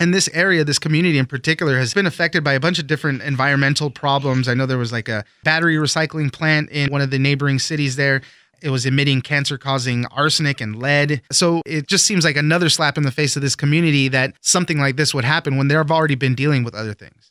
And 0.00 0.14
this 0.14 0.28
area, 0.32 0.62
this 0.62 0.78
community 0.78 1.18
in 1.18 1.26
particular, 1.26 1.76
has 1.78 1.92
been 1.92 2.06
affected 2.06 2.44
by 2.44 2.52
a 2.52 2.60
bunch 2.60 2.78
of 2.78 2.86
different 2.86 3.20
environmental 3.22 3.90
problems. 3.90 4.46
I 4.46 4.54
know 4.54 4.64
there 4.64 4.78
was 4.78 4.92
like 4.92 5.08
a 5.08 5.24
battery 5.42 5.74
recycling 5.76 6.32
plant 6.32 6.70
in 6.70 6.90
one 6.92 7.00
of 7.00 7.10
the 7.10 7.18
neighboring 7.18 7.58
cities 7.58 7.96
there. 7.96 8.22
It 8.62 8.70
was 8.70 8.86
emitting 8.86 9.22
cancer 9.22 9.58
causing 9.58 10.06
arsenic 10.06 10.60
and 10.60 10.76
lead. 10.76 11.22
So 11.30 11.62
it 11.66 11.86
just 11.86 12.06
seems 12.06 12.24
like 12.24 12.36
another 12.36 12.68
slap 12.68 12.96
in 12.96 13.04
the 13.04 13.10
face 13.10 13.36
of 13.36 13.42
this 13.42 13.54
community 13.56 14.08
that 14.08 14.34
something 14.40 14.78
like 14.78 14.96
this 14.96 15.14
would 15.14 15.24
happen 15.24 15.56
when 15.56 15.68
they've 15.68 15.90
already 15.90 16.14
been 16.14 16.34
dealing 16.34 16.64
with 16.64 16.74
other 16.74 16.94
things. 16.94 17.30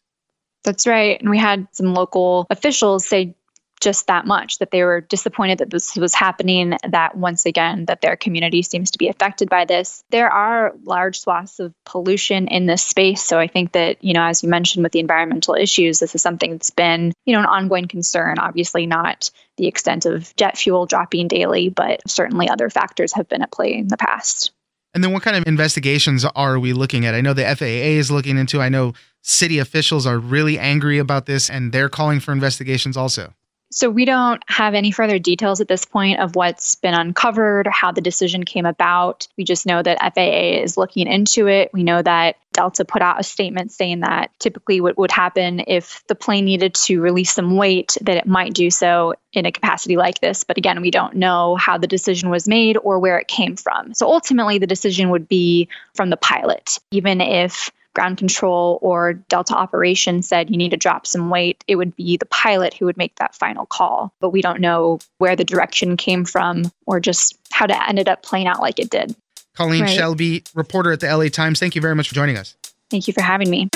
That's 0.63 0.85
right. 0.85 1.19
And 1.19 1.29
we 1.29 1.37
had 1.37 1.67
some 1.71 1.93
local 1.93 2.45
officials 2.49 3.05
say 3.05 3.35
just 3.79 4.07
that 4.07 4.25
much 4.25 4.59
that 4.59 4.71
they 4.71 4.83
were 4.83 5.01
disappointed 5.01 5.59
that 5.59 5.69
this 5.69 5.95
was 5.95 6.13
happening 6.13 6.77
that 6.87 7.17
once 7.17 7.45
again 7.45 7.85
that 7.85 8.01
their 8.01 8.15
community 8.15 8.61
seems 8.61 8.91
to 8.91 8.97
be 8.97 9.07
affected 9.07 9.49
by 9.49 9.65
this 9.65 10.03
there 10.09 10.29
are 10.29 10.73
large 10.83 11.19
swaths 11.19 11.59
of 11.59 11.73
pollution 11.85 12.47
in 12.47 12.65
this 12.65 12.83
space 12.83 13.23
so 13.23 13.39
i 13.39 13.47
think 13.47 13.71
that 13.71 14.03
you 14.03 14.13
know 14.13 14.23
as 14.23 14.43
you 14.43 14.49
mentioned 14.49 14.83
with 14.83 14.91
the 14.91 14.99
environmental 14.99 15.53
issues 15.53 15.99
this 15.99 16.15
is 16.15 16.21
something 16.21 16.51
that's 16.51 16.69
been 16.69 17.13
you 17.25 17.33
know 17.33 17.39
an 17.39 17.45
ongoing 17.45 17.87
concern 17.87 18.39
obviously 18.39 18.85
not 18.85 19.29
the 19.57 19.67
extent 19.67 20.05
of 20.05 20.35
jet 20.35 20.57
fuel 20.57 20.85
dropping 20.85 21.27
daily 21.27 21.69
but 21.69 22.01
certainly 22.07 22.49
other 22.49 22.69
factors 22.69 23.13
have 23.13 23.27
been 23.27 23.41
at 23.41 23.51
play 23.51 23.73
in 23.73 23.87
the 23.87 23.97
past 23.97 24.51
and 24.93 25.03
then 25.03 25.13
what 25.13 25.21
kind 25.21 25.35
of 25.37 25.45
investigations 25.45 26.25
are 26.25 26.57
we 26.57 26.73
looking 26.73 27.05
at? 27.05 27.13
I 27.13 27.21
know 27.21 27.33
the 27.33 27.43
FAA 27.43 27.65
is 27.99 28.09
looking 28.09 28.35
into. 28.35 28.61
I 28.61 28.69
know 28.69 28.93
city 29.21 29.59
officials 29.59 30.07
are 30.07 30.17
really 30.17 30.57
angry 30.57 30.97
about 30.97 31.27
this 31.27 31.51
and 31.51 31.71
they're 31.71 31.89
calling 31.89 32.19
for 32.19 32.31
investigations 32.31 32.97
also. 32.97 33.33
So 33.69 33.89
we 33.89 34.05
don't 34.05 34.41
have 34.47 34.73
any 34.73 34.91
further 34.91 35.19
details 35.19 35.59
at 35.59 35.67
this 35.67 35.83
point 35.83 36.19
of 36.19 36.35
what's 36.35 36.75
been 36.75 36.93
uncovered, 36.93 37.67
or 37.67 37.71
how 37.71 37.91
the 37.91 38.01
decision 38.01 38.43
came 38.43 38.65
about. 38.65 39.27
We 39.37 39.43
just 39.43 39.65
know 39.65 39.83
that 39.83 39.99
FAA 40.15 40.61
is 40.63 40.77
looking 40.77 41.07
into 41.07 41.47
it. 41.47 41.71
We 41.73 41.83
know 41.83 42.01
that 42.01 42.37
Delta 42.53 42.85
put 42.85 43.01
out 43.01 43.19
a 43.19 43.23
statement 43.23 43.71
saying 43.71 43.99
that 43.99 44.31
typically 44.39 44.81
what 44.81 44.97
would 44.97 45.11
happen 45.11 45.63
if 45.67 46.01
the 46.07 46.15
plane 46.15 46.45
needed 46.45 46.73
to 46.75 47.01
release 47.01 47.33
some 47.33 47.55
weight, 47.55 47.97
that 48.01 48.17
it 48.17 48.25
might 48.25 48.53
do 48.53 48.71
so 48.71 49.13
in 49.33 49.45
a 49.45 49.51
capacity 49.51 49.97
like 49.97 50.21
this. 50.21 50.43
But 50.43 50.57
again, 50.57 50.81
we 50.81 50.89
don't 50.89 51.15
know 51.15 51.55
how 51.55 51.77
the 51.77 51.87
decision 51.87 52.29
was 52.29 52.47
made 52.47 52.77
or 52.77 52.99
where 52.99 53.19
it 53.19 53.27
came 53.27 53.57
from. 53.57 53.93
So 53.93 54.07
ultimately, 54.07 54.57
the 54.57 54.65
decision 54.65 55.09
would 55.09 55.27
be 55.27 55.67
from 55.93 56.09
the 56.09 56.17
pilot, 56.17 56.79
even 56.89 57.21
if 57.21 57.71
ground 57.97 58.19
control 58.19 58.77
or 58.83 59.13
Delta 59.13 59.55
operations 59.55 60.27
said 60.27 60.51
you 60.51 60.57
need 60.57 60.69
to 60.69 60.77
drop 60.77 61.07
some 61.07 61.31
weight, 61.31 61.63
it 61.67 61.77
would 61.77 61.95
be 61.95 62.15
the 62.15 62.27
pilot 62.27 62.75
who 62.75 62.85
would 62.85 62.95
make 62.95 63.15
that 63.15 63.33
final 63.33 63.65
call. 63.65 64.13
But 64.19 64.29
we 64.29 64.43
don't 64.43 64.61
know 64.61 64.99
where 65.17 65.35
the 65.35 65.43
direction 65.43 65.97
came 65.97 66.23
from 66.23 66.71
or 66.85 66.99
just 66.99 67.39
how 67.51 67.65
it 67.65 67.71
ended 67.71 68.07
up 68.07 68.21
playing 68.21 68.45
out 68.45 68.61
like 68.61 68.77
it 68.77 68.91
did. 68.91 69.15
Colleen 69.55 69.81
right. 69.81 69.99
Shalby, 69.99 70.47
reporter 70.53 70.91
at 70.91 70.99
the 70.99 71.07
LA 71.07 71.29
Times, 71.29 71.59
thank 71.59 71.73
you 71.73 71.81
very 71.81 71.95
much 71.95 72.09
for 72.09 72.13
joining 72.13 72.37
us. 72.37 72.55
Thank 72.91 73.07
you 73.07 73.13
for 73.13 73.21
having 73.21 73.49
me. 73.49 73.67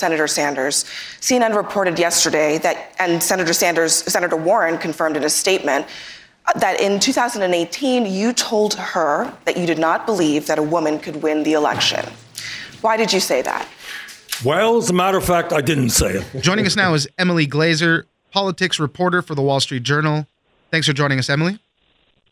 Senator 0.00 0.26
Sanders. 0.26 0.84
CNN 1.20 1.54
reported 1.54 1.98
yesterday 1.98 2.58
that, 2.58 2.94
and 2.98 3.22
Senator 3.22 3.52
Sanders, 3.52 3.92
Senator 3.92 4.36
Warren 4.36 4.78
confirmed 4.78 5.16
in 5.16 5.24
a 5.24 5.30
statement 5.30 5.86
that 6.56 6.80
in 6.80 6.98
2018 6.98 8.06
you 8.06 8.32
told 8.32 8.74
her 8.74 9.32
that 9.44 9.56
you 9.58 9.66
did 9.66 9.78
not 9.78 10.06
believe 10.06 10.46
that 10.46 10.58
a 10.58 10.62
woman 10.62 10.98
could 10.98 11.22
win 11.22 11.42
the 11.42 11.52
election. 11.52 12.04
Why 12.80 12.96
did 12.96 13.12
you 13.12 13.20
say 13.20 13.42
that? 13.42 13.68
Well, 14.42 14.78
as 14.78 14.88
a 14.88 14.94
matter 14.94 15.18
of 15.18 15.24
fact, 15.24 15.52
I 15.52 15.60
didn't 15.60 15.90
say 15.90 16.14
it. 16.14 16.42
Joining 16.42 16.66
us 16.66 16.74
now 16.74 16.94
is 16.94 17.06
Emily 17.18 17.46
Glazer, 17.46 18.04
politics 18.32 18.80
reporter 18.80 19.20
for 19.20 19.34
the 19.34 19.42
Wall 19.42 19.60
Street 19.60 19.82
Journal. 19.82 20.26
Thanks 20.70 20.86
for 20.86 20.94
joining 20.94 21.18
us, 21.18 21.28
Emily. 21.28 21.58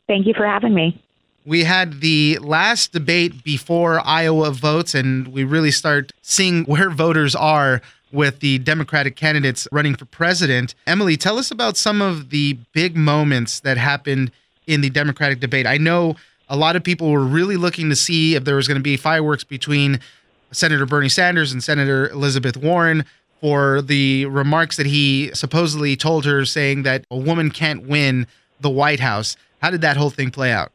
Thank 0.06 0.26
you 0.26 0.32
for 0.34 0.46
having 0.46 0.72
me 0.74 1.02
we 1.48 1.64
had 1.64 2.02
the 2.02 2.38
last 2.42 2.92
debate 2.92 3.42
before 3.42 4.06
Iowa 4.06 4.50
votes, 4.50 4.94
and 4.94 5.28
we 5.28 5.44
really 5.44 5.70
start 5.70 6.12
seeing 6.20 6.64
where 6.64 6.90
voters 6.90 7.34
are 7.34 7.80
with 8.12 8.40
the 8.40 8.58
Democratic 8.58 9.16
candidates 9.16 9.66
running 9.72 9.94
for 9.94 10.04
president. 10.04 10.74
Emily, 10.86 11.16
tell 11.16 11.38
us 11.38 11.50
about 11.50 11.78
some 11.78 12.02
of 12.02 12.28
the 12.28 12.58
big 12.74 12.96
moments 12.96 13.60
that 13.60 13.78
happened 13.78 14.30
in 14.66 14.82
the 14.82 14.90
Democratic 14.90 15.40
debate. 15.40 15.66
I 15.66 15.78
know 15.78 16.16
a 16.50 16.56
lot 16.56 16.76
of 16.76 16.84
people 16.84 17.10
were 17.10 17.24
really 17.24 17.56
looking 17.56 17.88
to 17.88 17.96
see 17.96 18.34
if 18.34 18.44
there 18.44 18.56
was 18.56 18.68
going 18.68 18.78
to 18.78 18.82
be 18.82 18.98
fireworks 18.98 19.44
between 19.44 20.00
Senator 20.52 20.84
Bernie 20.84 21.08
Sanders 21.08 21.50
and 21.50 21.64
Senator 21.64 22.10
Elizabeth 22.10 22.58
Warren 22.58 23.06
for 23.40 23.80
the 23.80 24.26
remarks 24.26 24.76
that 24.76 24.86
he 24.86 25.30
supposedly 25.32 25.96
told 25.96 26.26
her, 26.26 26.44
saying 26.44 26.82
that 26.82 27.06
a 27.10 27.16
woman 27.16 27.50
can't 27.50 27.86
win 27.88 28.26
the 28.60 28.70
White 28.70 29.00
House. 29.00 29.36
How 29.62 29.70
did 29.70 29.80
that 29.80 29.96
whole 29.96 30.10
thing 30.10 30.30
play 30.30 30.52
out? 30.52 30.72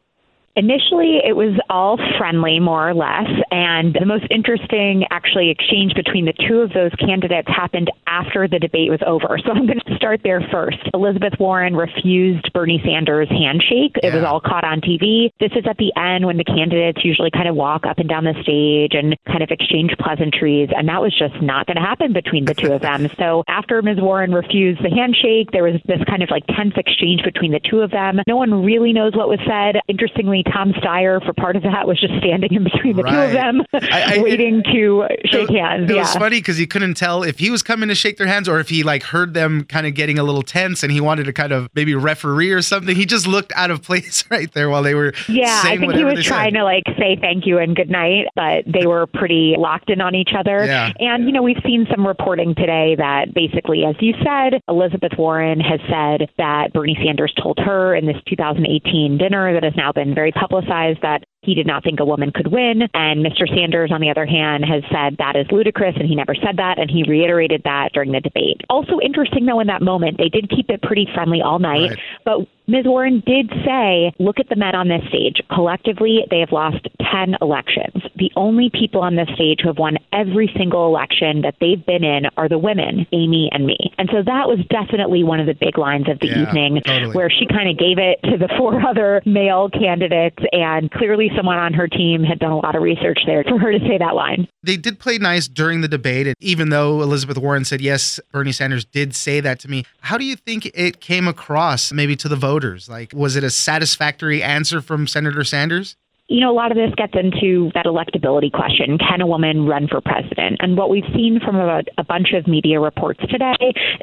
Initially, 0.56 1.18
it 1.26 1.34
was 1.34 1.58
all 1.68 1.98
friendly, 2.16 2.60
more 2.60 2.88
or 2.88 2.94
less. 2.94 3.26
And 3.50 3.92
the 3.92 4.06
most 4.06 4.24
interesting, 4.30 5.04
actually, 5.10 5.50
exchange 5.50 5.94
between 5.94 6.26
the 6.26 6.32
two 6.46 6.60
of 6.60 6.72
those 6.72 6.92
candidates 6.94 7.48
happened 7.48 7.90
after 8.06 8.46
the 8.46 8.60
debate 8.60 8.90
was 8.90 9.00
over. 9.04 9.36
So 9.44 9.50
I'm 9.50 9.66
going 9.66 9.80
to 9.80 9.96
start 9.96 10.20
there 10.22 10.46
first. 10.52 10.78
Elizabeth 10.94 11.34
Warren 11.40 11.74
refused 11.74 12.52
Bernie 12.52 12.80
Sanders' 12.84 13.28
handshake. 13.28 13.98
It 14.02 14.14
was 14.14 14.22
all 14.22 14.40
caught 14.40 14.62
on 14.62 14.80
TV. 14.80 15.30
This 15.40 15.50
is 15.56 15.66
at 15.68 15.76
the 15.76 15.92
end 15.98 16.24
when 16.24 16.36
the 16.36 16.44
candidates 16.44 17.04
usually 17.04 17.32
kind 17.32 17.48
of 17.48 17.56
walk 17.56 17.84
up 17.84 17.98
and 17.98 18.08
down 18.08 18.22
the 18.22 18.34
stage 18.42 18.94
and 18.94 19.16
kind 19.26 19.42
of 19.42 19.50
exchange 19.50 19.90
pleasantries. 19.98 20.70
And 20.74 20.88
that 20.88 21.02
was 21.02 21.12
just 21.18 21.34
not 21.42 21.66
going 21.66 21.76
to 21.76 21.82
happen 21.82 22.12
between 22.12 22.44
the 22.44 22.54
two 22.54 22.72
of 22.72 22.82
them. 22.82 23.08
So 23.18 23.42
after 23.48 23.82
Ms. 23.82 23.98
Warren 23.98 24.32
refused 24.32 24.84
the 24.84 24.90
handshake, 24.90 25.50
there 25.50 25.64
was 25.64 25.80
this 25.86 26.00
kind 26.06 26.22
of 26.22 26.30
like 26.30 26.46
tense 26.54 26.74
exchange 26.76 27.24
between 27.24 27.50
the 27.50 27.60
two 27.60 27.80
of 27.80 27.90
them. 27.90 28.20
No 28.28 28.36
one 28.36 28.64
really 28.64 28.92
knows 28.92 29.16
what 29.16 29.28
was 29.28 29.40
said. 29.46 29.82
Interestingly, 29.88 30.43
Tom 30.52 30.72
Steyer 30.72 31.24
for 31.24 31.32
part 31.32 31.56
of 31.56 31.62
that 31.62 31.86
was 31.86 32.00
just 32.00 32.14
standing 32.18 32.52
in 32.52 32.64
between 32.64 32.96
the 32.96 33.02
right. 33.02 33.12
two 33.12 33.18
of 33.18 33.32
them, 33.32 33.62
I, 33.72 34.16
I, 34.16 34.18
waiting 34.22 34.62
it, 34.64 34.72
to 34.72 35.06
shake 35.24 35.50
it, 35.50 35.56
hands. 35.56 35.90
It 35.90 35.94
yeah. 35.94 36.02
was 36.02 36.14
funny 36.14 36.38
because 36.38 36.56
he 36.56 36.66
couldn't 36.66 36.94
tell 36.94 37.22
if 37.22 37.38
he 37.38 37.50
was 37.50 37.62
coming 37.62 37.88
to 37.88 37.94
shake 37.94 38.16
their 38.16 38.26
hands 38.26 38.48
or 38.48 38.60
if 38.60 38.68
he 38.68 38.82
like 38.82 39.02
heard 39.02 39.34
them 39.34 39.64
kind 39.64 39.86
of 39.86 39.94
getting 39.94 40.18
a 40.18 40.22
little 40.22 40.42
tense 40.42 40.82
and 40.82 40.92
he 40.92 41.00
wanted 41.00 41.24
to 41.24 41.32
kind 41.32 41.52
of 41.52 41.68
maybe 41.74 41.94
referee 41.94 42.50
or 42.52 42.62
something. 42.62 42.94
He 42.94 43.06
just 43.06 43.26
looked 43.26 43.52
out 43.56 43.70
of 43.70 43.82
place 43.82 44.24
right 44.30 44.52
there 44.52 44.70
while 44.70 44.82
they 44.82 44.94
were. 44.94 45.12
Yeah, 45.28 45.62
I 45.64 45.76
think 45.76 45.94
he 45.94 46.04
was 46.04 46.24
trying 46.24 46.52
said. 46.52 46.58
to 46.58 46.64
like 46.64 46.84
say 46.98 47.16
thank 47.20 47.46
you 47.46 47.58
and 47.58 47.74
good 47.74 47.90
night, 47.90 48.26
but 48.34 48.64
they 48.66 48.86
were 48.86 49.06
pretty 49.06 49.54
locked 49.58 49.90
in 49.90 50.00
on 50.00 50.14
each 50.14 50.30
other. 50.36 50.64
Yeah. 50.64 50.92
And 50.98 51.26
you 51.26 51.32
know 51.32 51.42
we've 51.42 51.62
seen 51.64 51.86
some 51.90 52.06
reporting 52.06 52.54
today 52.54 52.94
that 52.98 53.34
basically, 53.34 53.84
as 53.84 53.96
you 54.00 54.14
said, 54.24 54.60
Elizabeth 54.68 55.12
Warren 55.18 55.60
has 55.60 55.80
said 55.88 56.30
that 56.38 56.72
Bernie 56.72 56.98
Sanders 57.04 57.32
told 57.42 57.58
her 57.58 57.94
in 57.94 58.06
this 58.06 58.16
2018 58.28 59.18
dinner 59.18 59.52
that 59.52 59.62
has 59.62 59.74
now 59.76 59.92
been 59.92 60.14
very 60.14 60.32
publicized 60.34 61.00
that 61.02 61.24
he 61.44 61.54
did 61.54 61.66
not 61.66 61.84
think 61.84 62.00
a 62.00 62.04
woman 62.04 62.32
could 62.32 62.48
win. 62.48 62.82
And 62.94 63.24
Mr. 63.24 63.48
Sanders, 63.48 63.90
on 63.92 64.00
the 64.00 64.10
other 64.10 64.26
hand, 64.26 64.64
has 64.64 64.82
said 64.90 65.16
that 65.18 65.36
is 65.36 65.46
ludicrous 65.50 65.94
and 65.98 66.08
he 66.08 66.14
never 66.14 66.34
said 66.34 66.56
that. 66.56 66.78
And 66.78 66.90
he 66.90 67.04
reiterated 67.08 67.62
that 67.64 67.90
during 67.92 68.12
the 68.12 68.20
debate. 68.20 68.62
Also 68.68 68.98
interesting, 69.00 69.46
though, 69.46 69.60
in 69.60 69.66
that 69.68 69.82
moment, 69.82 70.18
they 70.18 70.28
did 70.28 70.50
keep 70.50 70.70
it 70.70 70.82
pretty 70.82 71.08
friendly 71.14 71.40
all 71.42 71.58
night. 71.58 71.90
Right. 71.90 71.98
But 72.24 72.38
Ms. 72.66 72.86
Warren 72.86 73.22
did 73.26 73.50
say, 73.64 74.12
look 74.18 74.40
at 74.40 74.48
the 74.48 74.56
men 74.56 74.74
on 74.74 74.88
this 74.88 75.02
stage. 75.08 75.42
Collectively, 75.52 76.24
they 76.30 76.40
have 76.40 76.52
lost 76.52 76.88
10 77.12 77.36
elections. 77.42 78.02
The 78.16 78.32
only 78.36 78.70
people 78.72 79.02
on 79.02 79.16
this 79.16 79.28
stage 79.34 79.60
who 79.60 79.68
have 79.68 79.78
won 79.78 79.98
every 80.12 80.50
single 80.56 80.86
election 80.86 81.42
that 81.42 81.56
they've 81.60 81.84
been 81.84 82.04
in 82.04 82.24
are 82.38 82.48
the 82.48 82.58
women, 82.58 83.06
Amy 83.12 83.50
and 83.52 83.66
me. 83.66 83.92
And 83.98 84.08
so 84.10 84.22
that 84.24 84.48
was 84.48 84.60
definitely 84.70 85.24
one 85.24 85.40
of 85.40 85.46
the 85.46 85.54
big 85.54 85.76
lines 85.76 86.08
of 86.08 86.18
the 86.20 86.28
yeah, 86.28 86.48
evening 86.48 86.80
totally. 86.86 87.14
where 87.14 87.28
she 87.28 87.46
kind 87.46 87.68
of 87.68 87.76
gave 87.76 87.98
it 87.98 88.18
to 88.24 88.38
the 88.38 88.48
four 88.56 88.80
other 88.88 89.20
male 89.26 89.68
candidates 89.68 90.38
and 90.52 90.90
clearly 90.90 91.30
someone 91.36 91.58
on 91.58 91.72
her 91.74 91.88
team 91.88 92.22
had 92.22 92.38
done 92.38 92.52
a 92.52 92.56
lot 92.56 92.74
of 92.74 92.82
research 92.82 93.20
there 93.26 93.44
for 93.44 93.58
her 93.58 93.72
to 93.72 93.78
say 93.80 93.98
that 93.98 94.14
line. 94.14 94.48
They 94.62 94.76
did 94.76 94.98
play 94.98 95.18
nice 95.18 95.48
during 95.48 95.80
the 95.80 95.88
debate, 95.88 96.26
and 96.26 96.36
even 96.40 96.70
though 96.70 97.02
Elizabeth 97.02 97.38
Warren 97.38 97.64
said, 97.64 97.80
yes, 97.80 98.18
Bernie 98.32 98.52
Sanders 98.52 98.84
did 98.84 99.14
say 99.14 99.40
that 99.40 99.60
to 99.60 99.68
me. 99.68 99.84
How 100.00 100.18
do 100.18 100.24
you 100.24 100.36
think 100.36 100.66
it 100.74 101.00
came 101.00 101.28
across, 101.28 101.92
maybe 101.92 102.16
to 102.16 102.28
the 102.28 102.36
voters? 102.36 102.88
Like, 102.88 103.12
was 103.12 103.36
it 103.36 103.44
a 103.44 103.50
satisfactory 103.50 104.42
answer 104.42 104.80
from 104.80 105.06
Senator 105.06 105.44
Sanders? 105.44 105.96
You 106.34 106.40
know, 106.40 106.50
a 106.50 106.58
lot 106.58 106.72
of 106.72 106.76
this 106.76 106.90
gets 106.96 107.12
into 107.14 107.70
that 107.74 107.86
electability 107.86 108.50
question. 108.50 108.98
Can 108.98 109.20
a 109.20 109.26
woman 109.26 109.66
run 109.66 109.86
for 109.86 110.00
president? 110.00 110.56
And 110.58 110.76
what 110.76 110.90
we've 110.90 111.06
seen 111.14 111.38
from 111.38 111.54
a, 111.54 111.82
a, 111.96 112.02
bunch 112.02 112.32
of 112.34 112.48
media 112.48 112.80
reports 112.80 113.20
today 113.30 113.54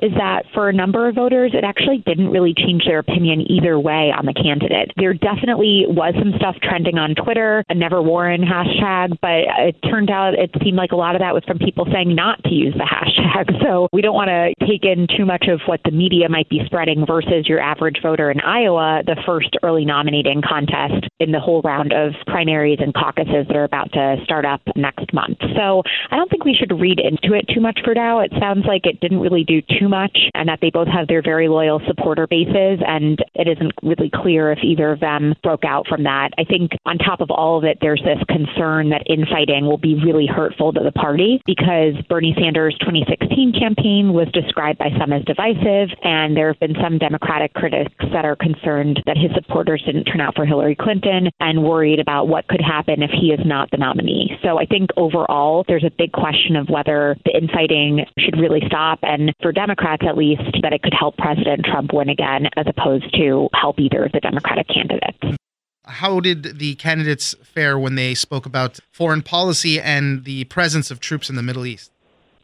is 0.02 0.14
that 0.16 0.44
for 0.54 0.70
a 0.70 0.74
number 0.74 1.10
of 1.10 1.16
voters, 1.16 1.52
it 1.54 1.66
actually 1.66 1.98
didn't 2.06 2.30
really 2.30 2.54
change 2.56 2.86
their 2.86 3.00
opinion 3.00 3.44
either 3.52 3.78
way 3.78 4.14
on 4.18 4.26
the 4.26 4.34
candidate. 4.34 4.94
There 4.96 5.14
definitely 5.14 5.84
was 5.90 6.14
some 6.20 6.32
stuff 6.38 6.56
trending 6.64 6.98
on 6.98 7.16
Twitter, 7.16 7.66
a 7.68 7.76
Never 7.76 8.02
Warren 8.02 8.42
hashtag, 8.42 9.18
but 9.22 9.52
it 9.68 9.76
turned 9.92 10.10
out 10.10 10.34
it 10.34 10.52
seemed 10.64 10.78
like 10.78 10.94
a 10.94 10.96
lot 10.96 11.16
of 11.16 11.20
that 11.20 11.34
was 11.34 11.44
from 11.44 11.60
people 11.60 11.86
saying 11.92 12.16
not 12.16 12.42
to 12.46 12.54
use 12.54 12.74
the 12.76 12.88
hashtag. 12.88 13.62
So 13.62 13.90
we 13.92 14.02
don't 14.02 14.16
want 14.16 14.30
to 14.30 14.56
take 14.66 14.86
in 14.86 15.06
too 15.18 15.26
much 15.26 15.48
of 15.50 15.60
what 15.66 15.82
the 15.84 15.92
media 15.92 16.30
might 16.30 16.48
be 16.48 16.62
spreading 16.66 17.06
versus 17.06 17.50
your 17.50 17.60
average 17.60 18.00
voter 18.02 18.32
in 18.32 18.40
Iowa, 18.40 19.04
the 19.06 19.20
first 19.26 19.58
early 19.64 19.84
nominating 19.84 20.42
contest 20.42 21.12
in 21.20 21.32
the 21.34 21.40
whole 21.42 21.62
round 21.62 21.92
of 21.92 22.14
primaries 22.28 22.80
and 22.82 22.94
caucuses 22.94 23.46
that 23.48 23.56
are 23.56 23.64
about 23.64 23.92
to 23.94 24.18
start 24.24 24.46
up 24.46 24.62
next 24.76 25.14
month. 25.14 25.38
So 25.56 25.84
I 26.10 26.16
don't 26.16 26.30
think 26.30 26.46
we 26.46 26.54
should 26.54 26.72
read 26.80 27.00
into 27.00 27.36
it 27.36 27.46
too 27.54 27.62
much 27.62 27.80
for 27.84 27.94
Dow. 27.94 28.20
It 28.20 28.32
sounds 28.40 28.66
like 28.66 28.86
it 28.86 29.00
didn't 29.00 29.20
really 29.20 29.44
do 29.44 29.62
too 29.80 29.88
much 29.88 30.18
and 30.34 30.48
that 30.50 30.60
they 30.62 30.70
both 30.70 30.88
have 30.88 31.08
their 31.08 31.22
very 31.22 31.48
loyal 31.48 31.82
supporter 31.88 32.28
bases, 32.28 32.80
and 32.86 33.20
it 33.36 33.48
isn't 33.48 33.74
really 33.84 34.10
clear 34.14 34.52
if 34.52 34.60
either 34.64 34.92
of 34.92 35.00
them 35.00 35.34
broke 35.44 35.66
out 35.66 35.88
from 35.88 36.04
that. 36.04 36.30
I 36.38 36.44
think 36.44 36.72
on 36.86 36.98
top 36.98 37.22
of 37.22 37.32
all 37.32 37.58
of 37.58 37.64
it, 37.64 37.78
there's 37.82 38.02
this 38.04 38.20
concern 38.28 38.90
that 38.90 39.04
infighting 39.08 39.66
will 39.66 39.78
be 39.78 39.96
really 39.96 40.28
hurtful 40.28 40.74
to 40.74 40.82
the 40.84 40.92
party 40.92 41.42
because 41.46 41.94
Bernie 42.10 42.36
Sanders' 42.38 42.78
2016 42.80 43.54
campaign 43.60 44.14
was 44.14 44.28
described 44.34 44.80
by 44.80 44.90
some 45.00 45.14
as 45.14 45.24
divisive, 45.26 45.90
and 46.04 46.36
there 46.36 46.48
have 46.48 46.60
been 46.60 46.76
some 46.82 46.98
Democratic 46.98 47.54
critics 47.54 47.94
that 48.14 48.26
are 48.26 48.36
concerned 48.36 49.02
that 49.06 49.18
his 49.18 49.32
supporters 49.36 49.84
didn't 49.86 50.06
turn 50.06 50.22
out 50.22 50.36
for 50.36 50.46
Hillary 50.46 50.76
Clinton 50.76 51.30
and 51.40 51.64
worried 51.64 52.00
about 52.02 52.28
what 52.28 52.48
could 52.48 52.62
happen 52.62 53.02
if 53.02 53.12
he 53.12 53.28
is 53.28 53.40
not 53.46 53.72
the 53.72 53.78
nominee. 53.78 54.38
So 54.44 54.60
I 54.60 54.66
think 54.66 54.90
overall, 54.98 55.64
there's 55.68 55.86
a 55.86 55.92
big 55.98 56.12
question 56.12 56.56
of 56.56 56.68
whether 56.70 57.16
the 57.26 57.38
infighting 57.38 58.06
should 58.20 58.38
really 58.38 58.62
stop, 58.66 59.00
and 59.04 59.34
for 59.42 59.52
Democrats 59.52 60.04
at 60.08 60.18
least, 60.18 60.42
that 60.62 60.74
it 60.74 60.82
could 60.82 60.94
help 60.98 61.18
President 61.18 61.66
Trump 61.66 61.92
win 61.94 62.10
again 62.10 62.48
as 62.58 62.66
opposed 62.68 63.14
to 63.16 63.48
help 63.54 63.80
either 63.80 64.06
of 64.06 64.12
the 64.12 64.20
Democratic 64.20 64.68
candidates. 64.68 65.38
How 65.86 66.20
did 66.20 66.60
the 66.60 66.76
candidates 66.76 67.36
fare 67.44 67.78
when 67.78 67.96
they 67.96 68.14
spoke 68.14 68.46
about 68.46 68.80
foreign 68.92 69.22
policy 69.22 69.80
and 69.80 70.24
the 70.26 70.44
presence 70.46 70.92
of 70.92 71.00
troops 71.00 71.30
in 71.30 71.36
the 71.36 71.44
Middle 71.44 71.66
East? 71.66 71.92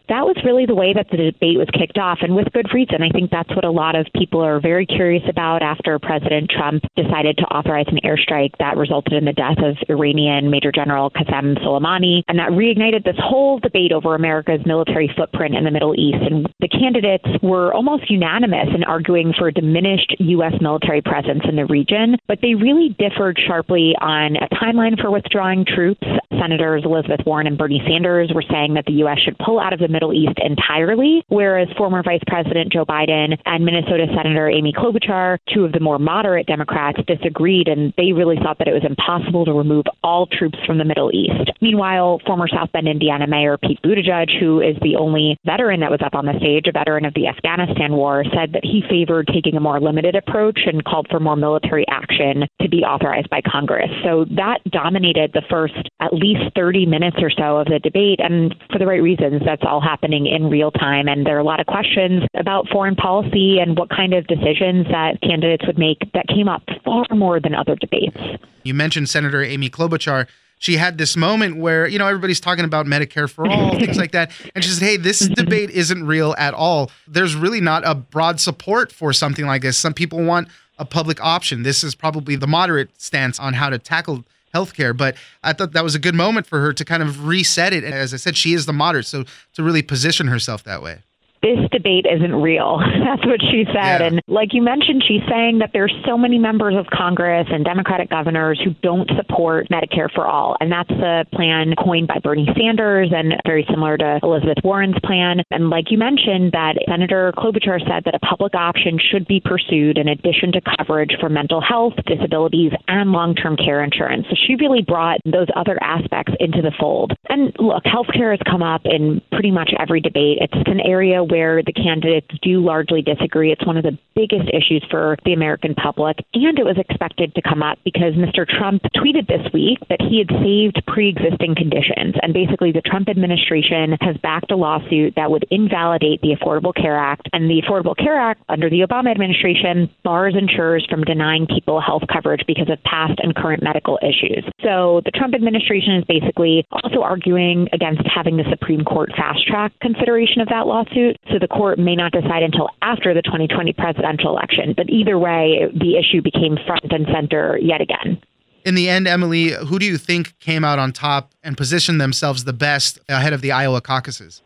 That 0.09 0.25
was 0.25 0.35
really 0.43 0.65
the 0.65 0.75
way 0.75 0.93
that 0.93 1.09
the 1.09 1.17
debate 1.17 1.57
was 1.57 1.67
kicked 1.73 1.97
off, 1.97 2.19
and 2.21 2.35
with 2.35 2.51
good 2.53 2.73
reason. 2.73 3.01
I 3.01 3.09
think 3.09 3.31
that's 3.31 3.49
what 3.55 3.65
a 3.65 3.71
lot 3.71 3.95
of 3.95 4.07
people 4.15 4.41
are 4.41 4.59
very 4.59 4.85
curious 4.85 5.23
about 5.29 5.61
after 5.61 5.99
President 5.99 6.49
Trump 6.49 6.83
decided 6.95 7.37
to 7.37 7.45
authorize 7.45 7.87
an 7.87 7.99
airstrike 8.03 8.51
that 8.59 8.77
resulted 8.77 9.13
in 9.13 9.25
the 9.25 9.33
death 9.33 9.57
of 9.59 9.77
Iranian 9.89 10.49
Major 10.49 10.71
General 10.71 11.11
Qasem 11.11 11.57
Soleimani, 11.59 12.23
and 12.27 12.39
that 12.39 12.51
reignited 12.51 13.03
this 13.03 13.17
whole 13.19 13.59
debate 13.59 13.91
over 13.91 14.15
America's 14.15 14.65
military 14.65 15.11
footprint 15.15 15.55
in 15.55 15.63
the 15.63 15.71
Middle 15.71 15.95
East. 15.95 16.23
And 16.29 16.47
the 16.59 16.67
candidates 16.67 17.27
were 17.41 17.73
almost 17.73 18.09
unanimous 18.09 18.67
in 18.73 18.83
arguing 18.83 19.33
for 19.37 19.47
a 19.47 19.53
diminished 19.53 20.15
U.S. 20.19 20.53
military 20.61 21.01
presence 21.01 21.43
in 21.47 21.55
the 21.55 21.65
region, 21.65 22.17
but 22.27 22.39
they 22.41 22.55
really 22.55 22.95
differed 22.97 23.39
sharply 23.45 23.95
on 24.01 24.35
a 24.37 24.47
timeline 24.55 24.99
for 24.99 25.11
withdrawing 25.11 25.65
troops. 25.65 26.05
Senators 26.39 26.83
Elizabeth 26.85 27.25
Warren 27.25 27.47
and 27.47 27.57
Bernie 27.57 27.81
Sanders 27.87 28.31
were 28.33 28.43
saying 28.49 28.73
that 28.75 28.85
the 28.85 28.93
U.S. 29.03 29.19
should 29.19 29.37
pull 29.39 29.59
out 29.59 29.73
of 29.73 29.79
the 29.79 29.87
Middle 29.87 30.13
East 30.13 30.37
entirely, 30.43 31.23
whereas 31.27 31.67
former 31.77 32.03
Vice 32.03 32.21
President 32.27 32.71
Joe 32.71 32.85
Biden 32.85 33.37
and 33.45 33.65
Minnesota 33.65 34.07
Senator 34.15 34.49
Amy 34.49 34.73
Klobuchar, 34.73 35.37
two 35.53 35.65
of 35.65 35.71
the 35.71 35.79
more 35.79 35.99
moderate 35.99 36.47
Democrats, 36.47 36.99
disagreed, 37.07 37.67
and 37.67 37.93
they 37.97 38.13
really 38.13 38.37
thought 38.37 38.57
that 38.59 38.67
it 38.67 38.73
was 38.73 38.85
impossible 38.85 39.45
to 39.45 39.53
remove 39.53 39.85
all 40.03 40.27
troops 40.27 40.57
from 40.65 40.77
the 40.77 40.85
Middle 40.85 41.11
East. 41.11 41.51
Meanwhile, 41.61 42.21
former 42.25 42.47
South 42.47 42.71
Bend, 42.71 42.87
Indiana 42.87 43.27
Mayor 43.27 43.57
Pete 43.57 43.81
Buttigieg, 43.83 44.39
who 44.39 44.61
is 44.61 44.75
the 44.81 44.95
only 44.95 45.37
veteran 45.45 45.79
that 45.79 45.91
was 45.91 46.01
up 46.05 46.15
on 46.15 46.25
the 46.25 46.37
stage, 46.39 46.67
a 46.67 46.71
veteran 46.71 47.05
of 47.05 47.13
the 47.13 47.27
Afghanistan 47.27 47.93
war, 47.93 48.23
said 48.33 48.53
that 48.53 48.63
he 48.63 48.83
favored 48.89 49.27
taking 49.27 49.55
a 49.55 49.59
more 49.59 49.79
limited 49.79 50.15
approach 50.15 50.59
and 50.65 50.83
called 50.83 51.07
for 51.09 51.19
more 51.19 51.35
military 51.35 51.85
action 51.89 52.43
to 52.61 52.69
be 52.69 52.83
authorized 52.83 53.29
by 53.29 53.41
Congress. 53.41 53.89
So 54.03 54.25
that 54.35 54.59
dominated 54.69 55.31
the 55.33 55.43
first 55.49 55.75
at 55.99 56.13
least 56.13 56.26
30 56.55 56.85
minutes 56.85 57.17
or 57.21 57.29
so 57.29 57.57
of 57.57 57.67
the 57.67 57.79
debate, 57.79 58.19
and 58.19 58.55
for 58.71 58.79
the 58.79 58.87
right 58.87 59.01
reasons. 59.01 59.41
That's 59.45 59.63
all 59.63 59.81
happening 59.81 60.25
in 60.25 60.49
real 60.49 60.71
time. 60.71 61.07
And 61.07 61.25
there 61.25 61.35
are 61.35 61.39
a 61.39 61.43
lot 61.43 61.59
of 61.59 61.67
questions 61.67 62.23
about 62.35 62.67
foreign 62.69 62.95
policy 62.95 63.59
and 63.59 63.77
what 63.77 63.89
kind 63.89 64.13
of 64.13 64.25
decisions 64.27 64.87
that 64.87 65.21
candidates 65.21 65.65
would 65.67 65.77
make 65.77 65.99
that 66.13 66.27
came 66.27 66.47
up 66.47 66.63
far 66.83 67.05
more 67.11 67.39
than 67.39 67.53
other 67.53 67.75
debates. 67.75 68.17
You 68.63 68.73
mentioned 68.73 69.09
Senator 69.09 69.43
Amy 69.43 69.69
Klobuchar 69.69 70.27
she 70.59 70.77
had 70.77 70.97
this 70.97 71.15
moment 71.15 71.57
where 71.57 71.87
you 71.87 71.99
know 71.99 72.07
everybody's 72.07 72.39
talking 72.39 72.65
about 72.65 72.85
medicare 72.85 73.29
for 73.29 73.47
all 73.47 73.71
things 73.79 73.97
like 73.97 74.11
that 74.11 74.31
and 74.55 74.63
she 74.63 74.69
said 74.71 74.83
hey 74.83 74.97
this 74.97 75.21
mm-hmm. 75.21 75.33
debate 75.33 75.69
isn't 75.69 76.05
real 76.05 76.35
at 76.37 76.53
all 76.53 76.91
there's 77.07 77.35
really 77.35 77.61
not 77.61 77.83
a 77.85 77.95
broad 77.95 78.39
support 78.39 78.91
for 78.91 79.13
something 79.13 79.45
like 79.45 79.61
this 79.61 79.77
some 79.77 79.93
people 79.93 80.23
want 80.23 80.47
a 80.79 80.85
public 80.85 81.23
option 81.23 81.63
this 81.63 81.83
is 81.83 81.95
probably 81.95 82.35
the 82.35 82.47
moderate 82.47 82.89
stance 82.99 83.39
on 83.39 83.53
how 83.53 83.69
to 83.69 83.77
tackle 83.77 84.23
healthcare. 84.57 84.95
But 84.95 85.15
I 85.43 85.53
thought 85.53 85.73
that 85.73 85.83
was 85.83 85.95
a 85.95 85.99
good 85.99 86.15
moment 86.15 86.47
for 86.47 86.59
her 86.59 86.73
to 86.73 86.85
kind 86.85 87.03
of 87.03 87.27
reset 87.27 87.73
it. 87.73 87.83
And 87.83 87.93
as 87.93 88.13
I 88.13 88.17
said, 88.17 88.37
she 88.37 88.53
is 88.53 88.65
the 88.65 88.73
moderate, 88.73 89.05
so 89.05 89.25
to 89.53 89.63
really 89.63 89.81
position 89.81 90.27
herself 90.27 90.63
that 90.63 90.81
way 90.81 91.03
this 91.41 91.59
debate 91.71 92.05
isn't 92.05 92.35
real. 92.35 92.79
That's 93.05 93.25
what 93.25 93.41
she 93.41 93.65
said. 93.67 94.01
Yeah. 94.01 94.07
And 94.07 94.21
like 94.27 94.53
you 94.53 94.61
mentioned, 94.61 95.03
she's 95.07 95.21
saying 95.29 95.59
that 95.59 95.71
there's 95.73 95.93
so 96.05 96.17
many 96.17 96.37
members 96.37 96.75
of 96.75 96.87
Congress 96.87 97.47
and 97.49 97.63
Democratic 97.63 98.09
governors 98.09 98.59
who 98.63 98.73
don't 98.81 99.09
support 99.15 99.67
Medicare 99.69 100.11
for 100.13 100.25
all. 100.25 100.57
And 100.59 100.71
that's 100.71 100.89
the 100.89 101.25
plan 101.33 101.73
coined 101.83 102.07
by 102.07 102.19
Bernie 102.19 102.47
Sanders 102.57 103.11
and 103.15 103.33
very 103.45 103.65
similar 103.69 103.97
to 103.97 104.19
Elizabeth 104.23 104.57
Warren's 104.63 104.97
plan. 105.03 105.41
And 105.51 105.69
like 105.69 105.91
you 105.91 105.97
mentioned, 105.97 106.51
that 106.53 106.75
Senator 106.87 107.33
Klobuchar 107.37 107.79
said 107.87 108.03
that 108.05 108.15
a 108.15 108.19
public 108.19 108.55
option 108.55 108.99
should 108.99 109.27
be 109.27 109.39
pursued 109.39 109.97
in 109.97 110.07
addition 110.07 110.51
to 110.53 110.61
coverage 110.77 111.15
for 111.19 111.29
mental 111.29 111.61
health, 111.61 111.93
disabilities, 112.05 112.71
and 112.87 113.11
long 113.11 113.35
term 113.35 113.55
care 113.55 113.83
insurance. 113.83 114.25
So 114.29 114.35
she 114.35 114.55
really 114.55 114.81
brought 114.81 115.19
those 115.25 115.47
other 115.55 115.77
aspects 115.81 116.33
into 116.39 116.61
the 116.61 116.71
fold. 116.79 117.13
And 117.29 117.55
look, 117.59 117.83
healthcare 117.83 118.31
has 118.31 118.39
come 118.49 118.63
up 118.63 118.81
in 118.85 119.21
pretty 119.31 119.51
much 119.51 119.71
every 119.79 120.01
debate. 120.01 120.39
It's 120.41 120.69
an 120.69 120.79
area 120.79 121.23
where 121.29 121.61
the 121.63 121.73
candidates 121.73 122.27
do 122.41 122.63
largely 122.63 123.01
disagree. 123.01 123.51
It's 123.51 123.65
one 123.65 123.77
of 123.77 123.83
the 123.83 123.97
biggest 124.15 124.49
issues 124.49 124.85
for 124.89 125.17
the 125.25 125.33
American 125.33 125.75
public, 125.75 126.17
and 126.33 126.57
it 126.57 126.65
was 126.65 126.77
expected 126.77 127.33
to 127.35 127.41
come 127.41 127.61
up 127.61 127.77
because 127.83 128.13
Mr. 128.13 128.47
Trump 128.47 128.81
tweeted 128.95 129.27
this 129.27 129.45
week 129.53 129.79
that 129.89 130.01
he 130.01 130.19
had 130.19 130.29
saved 130.41 130.81
pre 130.87 131.09
existing 131.09 131.55
conditions. 131.55 132.15
And 132.21 132.33
basically, 132.33 132.71
the 132.71 132.81
Trump 132.81 133.09
administration 133.09 133.97
has 134.01 134.17
backed 134.17 134.51
a 134.51 134.55
lawsuit 134.55 135.13
that 135.15 135.31
would 135.31 135.45
invalidate 135.51 136.21
the 136.21 136.35
Affordable 136.35 136.73
Care 136.73 136.97
Act. 136.97 137.29
And 137.33 137.49
the 137.49 137.61
Affordable 137.61 137.97
Care 137.97 138.19
Act, 138.19 138.41
under 138.49 138.69
the 138.69 138.81
Obama 138.81 139.11
administration, 139.11 139.89
bars 140.03 140.35
insurers 140.37 140.85
from 140.89 141.03
denying 141.03 141.47
people 141.47 141.81
health 141.81 142.03
coverage 142.11 142.41
because 142.47 142.69
of 142.69 142.81
past 142.83 143.19
and 143.21 143.35
current 143.35 143.63
medical 143.63 143.99
issues. 144.01 144.43
So 144.63 145.01
the 145.05 145.11
Trump 145.11 145.35
administration 145.35 145.95
is 145.95 146.03
basically 146.05 146.65
also 146.71 147.01
arguing 147.01 147.67
against 147.73 148.01
having 148.13 148.37
the 148.37 148.45
Supreme 148.49 148.83
Court 148.83 149.11
fast 149.15 149.45
track 149.47 149.73
consideration 149.81 150.41
of 150.41 150.47
that 150.49 150.67
lawsuit 150.67 151.16
so 151.31 151.39
the 151.39 151.47
court 151.47 151.79
may 151.79 151.95
not 151.95 152.11
decide 152.11 152.43
until 152.43 152.69
after 152.81 153.13
the 153.13 153.21
2020 153.21 153.73
presidential 153.73 154.29
election. 154.29 154.73
But 154.75 154.89
either 154.89 155.17
way, 155.17 155.69
the 155.73 155.97
issue 155.97 156.21
became 156.21 156.57
front 156.65 156.91
and 156.91 157.07
center 157.13 157.57
yet 157.61 157.81
again. 157.81 158.21
In 158.65 158.75
the 158.75 158.89
end, 158.89 159.07
Emily, 159.07 159.51
who 159.51 159.79
do 159.79 159.85
you 159.85 159.97
think 159.97 160.37
came 160.39 160.65
out 160.65 160.77
on 160.79 160.91
top 160.91 161.31
and 161.43 161.55
positioned 161.55 162.01
themselves 162.01 162.43
the 162.43 162.53
best 162.53 162.99
ahead 163.07 163.33
of 163.33 163.41
the 163.41 163.51
Iowa 163.51 163.79
caucuses? 163.79 164.41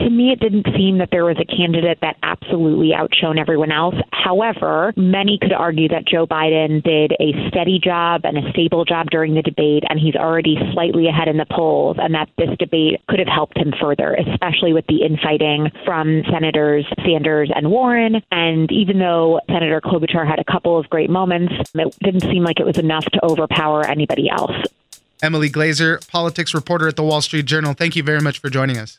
To 0.00 0.10
me, 0.10 0.32
it 0.32 0.40
didn't 0.40 0.66
seem 0.76 0.98
that 0.98 1.10
there 1.10 1.24
was 1.24 1.36
a 1.38 1.44
candidate 1.44 1.98
that 2.02 2.16
absolutely 2.22 2.92
outshone 2.94 3.38
everyone 3.38 3.70
else. 3.72 3.94
However, 4.12 4.92
many 4.96 5.38
could 5.40 5.52
argue 5.52 5.88
that 5.88 6.06
Joe 6.06 6.26
Biden 6.26 6.82
did 6.82 7.12
a 7.20 7.32
steady 7.48 7.78
job 7.78 8.22
and 8.24 8.36
a 8.36 8.50
stable 8.50 8.84
job 8.84 9.08
during 9.10 9.34
the 9.34 9.42
debate, 9.42 9.84
and 9.88 9.98
he's 9.98 10.16
already 10.16 10.56
slightly 10.72 11.06
ahead 11.06 11.28
in 11.28 11.36
the 11.36 11.46
polls, 11.50 11.96
and 12.00 12.14
that 12.14 12.28
this 12.38 12.50
debate 12.58 13.00
could 13.08 13.18
have 13.18 13.28
helped 13.28 13.56
him 13.56 13.72
further, 13.80 14.14
especially 14.14 14.72
with 14.72 14.86
the 14.86 15.02
infighting 15.02 15.70
from 15.84 16.22
Senators 16.30 16.86
Sanders 17.04 17.50
and 17.54 17.70
Warren. 17.70 18.22
And 18.30 18.70
even 18.72 18.98
though 18.98 19.40
Senator 19.48 19.80
Klobuchar 19.80 20.26
had 20.26 20.38
a 20.38 20.44
couple 20.44 20.78
of 20.78 20.88
great 20.90 21.10
moments, 21.10 21.52
it 21.74 21.96
didn't 22.02 22.22
seem 22.22 22.42
like 22.42 22.60
it 22.60 22.66
was 22.66 22.78
enough 22.78 23.04
to 23.04 23.24
overpower 23.24 23.86
anybody 23.86 24.30
else. 24.30 24.56
Emily 25.22 25.50
Glazer, 25.50 26.06
politics 26.08 26.54
reporter 26.54 26.88
at 26.88 26.96
the 26.96 27.02
Wall 27.02 27.20
Street 27.20 27.44
Journal. 27.44 27.74
Thank 27.74 27.94
you 27.94 28.02
very 28.02 28.20
much 28.20 28.38
for 28.38 28.48
joining 28.48 28.78
us. 28.78 28.98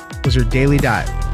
was 0.23 0.35
your 0.35 0.45
Daily 0.45 0.77
Dive. 0.77 1.30